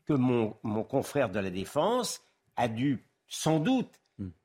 [0.07, 2.21] que mon, mon confrère de la défense
[2.57, 3.89] a dû sans doute.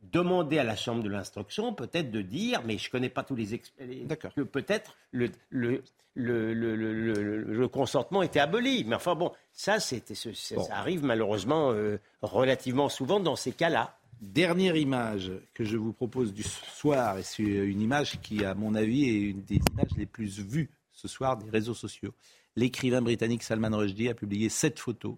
[0.02, 3.36] Demander à la chambre de l'instruction peut-être de dire, mais je ne connais pas tous
[3.36, 3.88] les experts,
[4.36, 5.84] que peut-être le, le,
[6.16, 8.84] le, le, le- le- le consentement était aboli.
[8.86, 10.64] Mais enfin bon, ça, c'était, ce- ça, Bon.
[10.64, 13.96] ça arrive malheureusement euh, relativement souvent dans ces cas-là.
[14.22, 18.76] Dernière image que je vous propose du soir, et c'est une image qui, à mon
[18.76, 22.14] avis, est une des images les plus vues ce soir des réseaux sociaux.
[22.58, 25.18] L'écrivain britannique Salman Rushdie a publié cette photo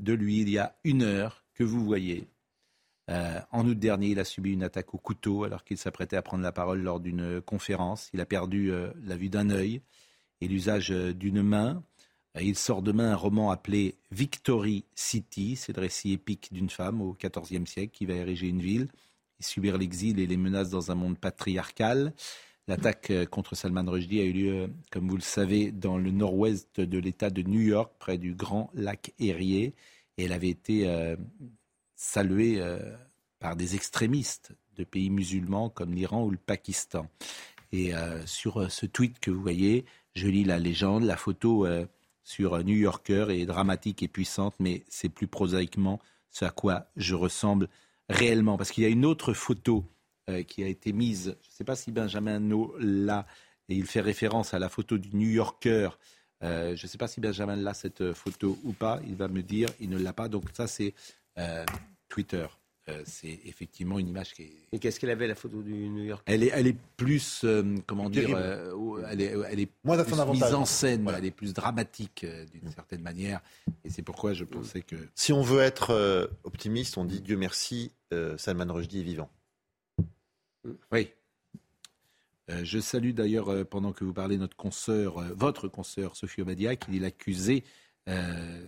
[0.00, 2.24] de lui il y a une heure que vous voyez.
[3.10, 6.22] Euh, en août dernier, il a subi une attaque au couteau alors qu'il s'apprêtait à
[6.22, 8.10] prendre la parole lors d'une conférence.
[8.14, 9.80] Il a perdu euh, la vue d'un œil
[10.40, 11.82] et l'usage euh, d'une main.
[12.40, 15.56] Il sort demain un roman appelé Victory City.
[15.56, 18.88] C'est le récit épique d'une femme au XIVe siècle qui va ériger une ville
[19.38, 22.14] et subir l'exil et les menaces dans un monde patriarcal.
[22.68, 26.98] L'attaque contre Salman Rushdie a eu lieu, comme vous le savez, dans le nord-ouest de
[26.98, 29.74] l'État de New York, près du Grand Lac Erie.
[30.16, 30.86] Et elle avait été
[32.02, 32.78] saluée euh,
[33.38, 37.06] par des extrémistes de pays musulmans comme l'Iran ou le Pakistan.
[37.70, 39.84] Et euh, sur euh, ce tweet que vous voyez,
[40.14, 41.66] je lis la légende, la photo
[42.22, 47.14] sur New Yorker est dramatique et puissante, mais c'est plus prosaïquement ce à quoi je
[47.14, 47.68] ressemble
[48.10, 48.58] réellement.
[48.58, 49.86] Parce qu'il y a une autre photo
[50.48, 53.26] qui a été mise, je ne sais pas si Benjamin No l'a,
[53.70, 55.88] et il fait référence à la photo du New Yorker.
[56.42, 59.70] Je ne sais pas si Benjamin l'a cette photo ou pas, il va me dire,
[59.80, 60.28] il ne l'a pas.
[60.28, 60.92] Donc ça c'est
[62.12, 62.46] Twitter.
[62.88, 64.68] Euh, c'est effectivement une image qui est...
[64.72, 66.22] Et qu'est-ce qu'elle avait la photo du New York?
[66.26, 70.16] Elle est, elle est plus, euh, comment dire, euh, elle est, elle est Moins plus
[70.32, 73.40] mise en scène, elle est plus dramatique euh, d'une certaine manière.
[73.84, 74.96] Et c'est pourquoi je pensais que...
[75.14, 79.30] Si on veut être euh, optimiste, on dit Dieu merci, euh, Salman Rushdie est vivant.
[80.90, 81.08] Oui.
[82.50, 86.42] Euh, je salue d'ailleurs, euh, pendant que vous parlez, notre consoeur, euh, votre consoeur Sophie
[86.42, 87.62] Obadia, qui dit l'accusé
[88.08, 88.66] euh,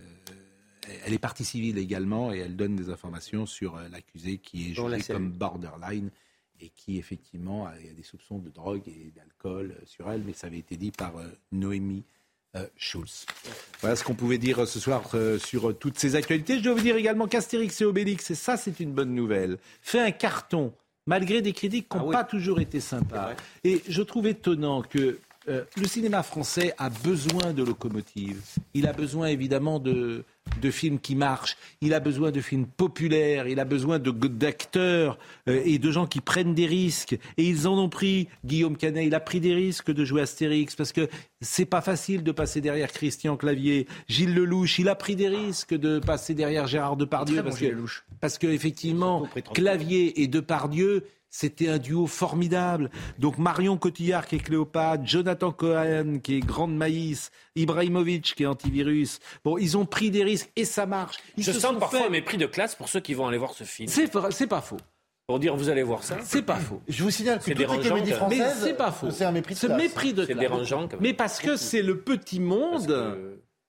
[1.04, 4.74] elle est partie civile également et elle donne des informations sur euh, l'accusé qui est
[4.74, 6.10] jugé comme borderline
[6.60, 10.46] et qui effectivement a, des soupçons de drogue et d'alcool euh, sur elle, mais ça
[10.46, 12.04] avait été dit par euh, Noémie
[12.76, 13.26] Schulz.
[13.80, 16.58] Voilà ce qu'on pouvait dire ce soir sur toutes ces actualités.
[16.58, 19.98] Je dois vous dire également qu'Astérix et Obélix, et ça c'est une bonne nouvelle, fait
[19.98, 20.72] un carton
[21.06, 23.34] malgré des critiques qui n'ont pas toujours été sympas.
[23.64, 25.18] Et je trouve étonnant que
[25.48, 28.40] euh, le cinéma français a besoin de locomotives.
[28.72, 30.24] Il a besoin évidemment de,
[30.62, 31.56] de films qui marchent.
[31.82, 33.46] Il a besoin de films populaires.
[33.46, 35.18] Il a besoin d'acteurs
[35.48, 37.18] euh, et de gens qui prennent des risques.
[37.36, 38.28] Et ils en ont pris.
[38.44, 41.08] Guillaume Canet, il a pris des risques de jouer Astérix parce que
[41.40, 43.86] c'est pas facile de passer derrière Christian Clavier.
[44.08, 47.66] Gilles Lelouch, il a pris des risques de passer derrière Gérard Depardieu bon, parce que
[47.66, 48.04] Lelouch.
[48.20, 51.04] parce que effectivement Clavier et Depardieu
[51.36, 52.90] c'était un duo formidable.
[53.18, 58.46] Donc Marion Cotillard qui est Cléopâtre, Jonathan Cohen qui est Grande Maïs, Ibrahimovic qui est
[58.46, 59.18] antivirus.
[59.44, 61.16] Bon, ils ont pris des risques et ça marche.
[61.36, 63.38] Ils Je se sens parfois fait- un mépris de classe pour ceux qui vont aller
[63.38, 63.88] voir ce film.
[63.88, 64.76] C'est pas faux.
[65.26, 66.18] Pour dire vous allez voir ça.
[66.22, 66.80] C'est pas faux.
[66.86, 69.10] Je vous signale que C'est toutes les comédies françaises, Mais c'est pas faux.
[69.10, 69.76] c'est un mépris de classe.
[69.82, 70.40] mépris de C'est classe.
[70.40, 71.00] dérangeant, quand même.
[71.00, 73.18] Mais parce que c'est le petit monde.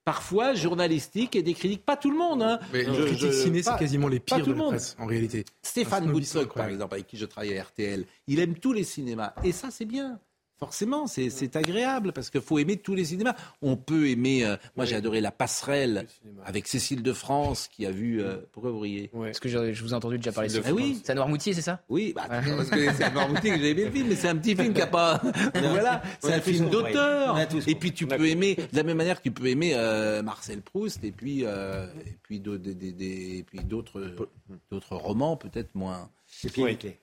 [0.06, 2.40] Parfois journalistique et des critiques, pas tout le monde.
[2.40, 2.60] Hein.
[2.72, 5.44] Mais Je- les critiques je- ciné, c'est quasiment les pires de la presse, en réalité.
[5.64, 9.34] Stéphane Boutsock, par exemple, avec qui je travaille à RTL, il aime tous les cinémas.
[9.42, 10.20] Et ça, c'est bien.
[10.58, 13.34] Forcément, c'est c'est agréable parce qu'il faut aimer tous les cinémas.
[13.60, 14.44] On peut aimer.
[14.44, 16.06] euh, moi, j'ai adoré La Passerelle
[16.44, 18.22] avec Cécile de France qui a vu.
[18.22, 20.72] euh, pourquoi vous riez Parce que je, je vous ai entendu déjà parler de Ah
[20.72, 20.98] oui.
[21.04, 21.82] C'est à Noirmoutier, c'est ça?
[21.90, 24.36] Oui, bah, parce que c'est à Noirmoutier que j'ai aimé le film, mais c'est un
[24.36, 25.20] petit film qui a pas.
[25.54, 27.36] voilà, c'est a un film d'auteur.
[27.66, 30.62] Et puis tu peux aimer de la même manière que tu peux aimer euh, Marcel
[30.62, 34.00] Proust et puis euh, et puis d'autres
[34.90, 36.10] romans peut-être moins.
[36.56, 36.98] Mickey.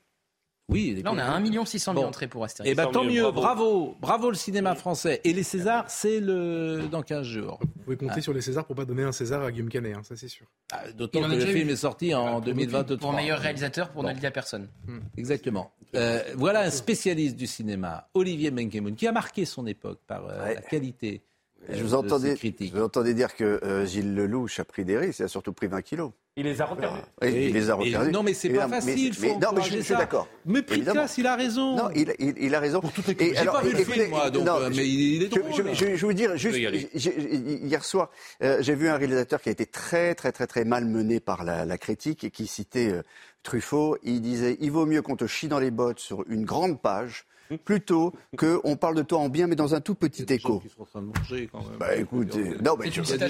[0.70, 2.08] Oui, Là, on a 1 600 000 Bon.
[2.08, 2.72] entrées pour Astérix.
[2.72, 3.42] Eh ben, tant Tant mieux, mieux, bravo.
[3.42, 3.98] bravo.
[4.00, 5.20] bravo, le cinéma français.
[5.26, 7.60] Et les Césars, c'est le dans 15 jours.
[7.62, 10.02] Vous pouvez compter sur les Césars pour pas donner un César à Guillaume Canet, hein,
[10.04, 10.46] ça c'est sûr.
[10.72, 12.98] Ah, D'autant que le film est sorti en 2023.
[12.98, 14.08] Pour meilleur réalisateur, pour Bon.
[14.10, 14.70] ne le dire à personne.
[15.18, 15.72] Exactement.
[15.96, 20.44] Euh, voilà un spécialiste du cinéma, Olivier Benkemoun, qui a marqué son époque par euh,
[20.46, 20.56] Ouais.
[20.56, 21.22] la qualité.
[21.70, 22.72] euh, Je vous, de entendais, ses critiques.
[22.74, 25.54] je vous entendais dire que euh, Gilles Lelouch a pris des risques, il a surtout
[25.54, 26.12] pris 20 kilos.
[26.36, 27.00] Il les a reperdus.
[27.22, 28.12] Et- il les a reperdus.
[28.12, 30.28] non, mais c'est pas facile, mais- faut mais- non, mais je, suis d'accord.
[30.48, 30.92] Évidemment.
[31.02, 31.76] classe, il a raison.
[31.76, 32.82] Non, il, il- il a raison.
[33.20, 35.44] Et J'ai pas vu le film, moi, donc, non, euh, je- mais il est drôle.
[35.54, 38.10] je- je- je vous dire, juste, hier soir,
[38.42, 41.44] euh, j'ai vu un réalisateur qui a été très, très, très, très mal mené par
[41.44, 43.04] la, la critique et qui citait euh,
[43.44, 43.98] Truffaut.
[44.04, 47.26] Il disait il vaut mieux qu'on te chie dans les bottes sur une grande page
[47.66, 50.62] plutôt qu'on parle de toi en bien, mais dans un tout petit écho.
[50.66, 51.78] Ils sont en train de manger quand même.
[51.80, 53.30] Bah écoute, euh, non, mais qui c'est train un-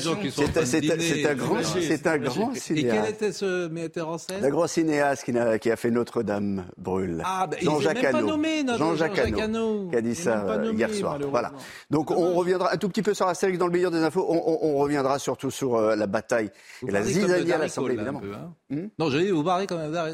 [0.65, 3.09] c'est grand, c'est un grand Et quel cinéaste.
[3.11, 4.43] était ce metteur en scène?
[4.43, 7.21] Un grand cinéaste qui, qui a fait Notre-Dame brûle.
[7.25, 8.77] Ah, bah, Jean-Jacques même Hano.
[8.77, 11.17] Jean-Jacques Hano, qui a dit ça même euh, hier soir.
[11.29, 11.51] Voilà.
[11.89, 14.25] Donc on reviendra un tout petit peu sur Astérix dans le meilleur des infos.
[14.29, 16.49] On, reviendra surtout sur euh, la bataille
[16.87, 18.21] et la zizanie à l'Assemblée, évidemment.
[18.33, 18.53] hein.
[18.69, 18.87] Hmm?
[18.99, 19.43] Non, je dis, vous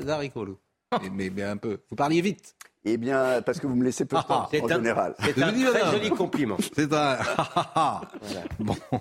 [0.05, 0.55] Darry Cole.
[1.01, 1.79] Mais, mais, mais un peu.
[1.89, 2.55] Vous parliez vite.
[2.85, 5.13] Eh bien, parce que vous me laissez peu de temps, C'est en un- général.
[5.19, 6.57] C'est un très joli compliment.
[6.75, 7.17] C'est un.
[8.59, 8.75] Bon.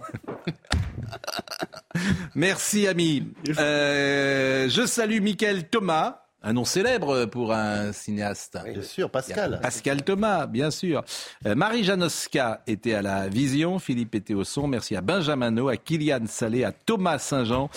[2.35, 3.33] Merci, ami.
[3.59, 6.23] Euh, je salue Michael Thomas.
[6.41, 8.57] Un nom célèbre pour un cinéaste.
[8.73, 9.59] Bien sûr, Pascal.
[9.61, 11.03] Pascal Thomas, bien sûr.
[11.47, 14.69] Euh, Marie Janoska était à la vision, Philippe était au son.
[14.69, 17.69] Merci à Benjamin No, à Kylian Salé, à Thomas Saint-Jean.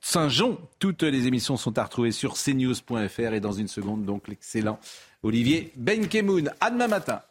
[0.00, 4.80] Saint-Jean, toutes les émissions sont à retrouver sur cnews.fr et dans une seconde, donc l'excellent
[5.22, 6.50] Olivier Benkemoun.
[6.60, 7.22] À demain matin.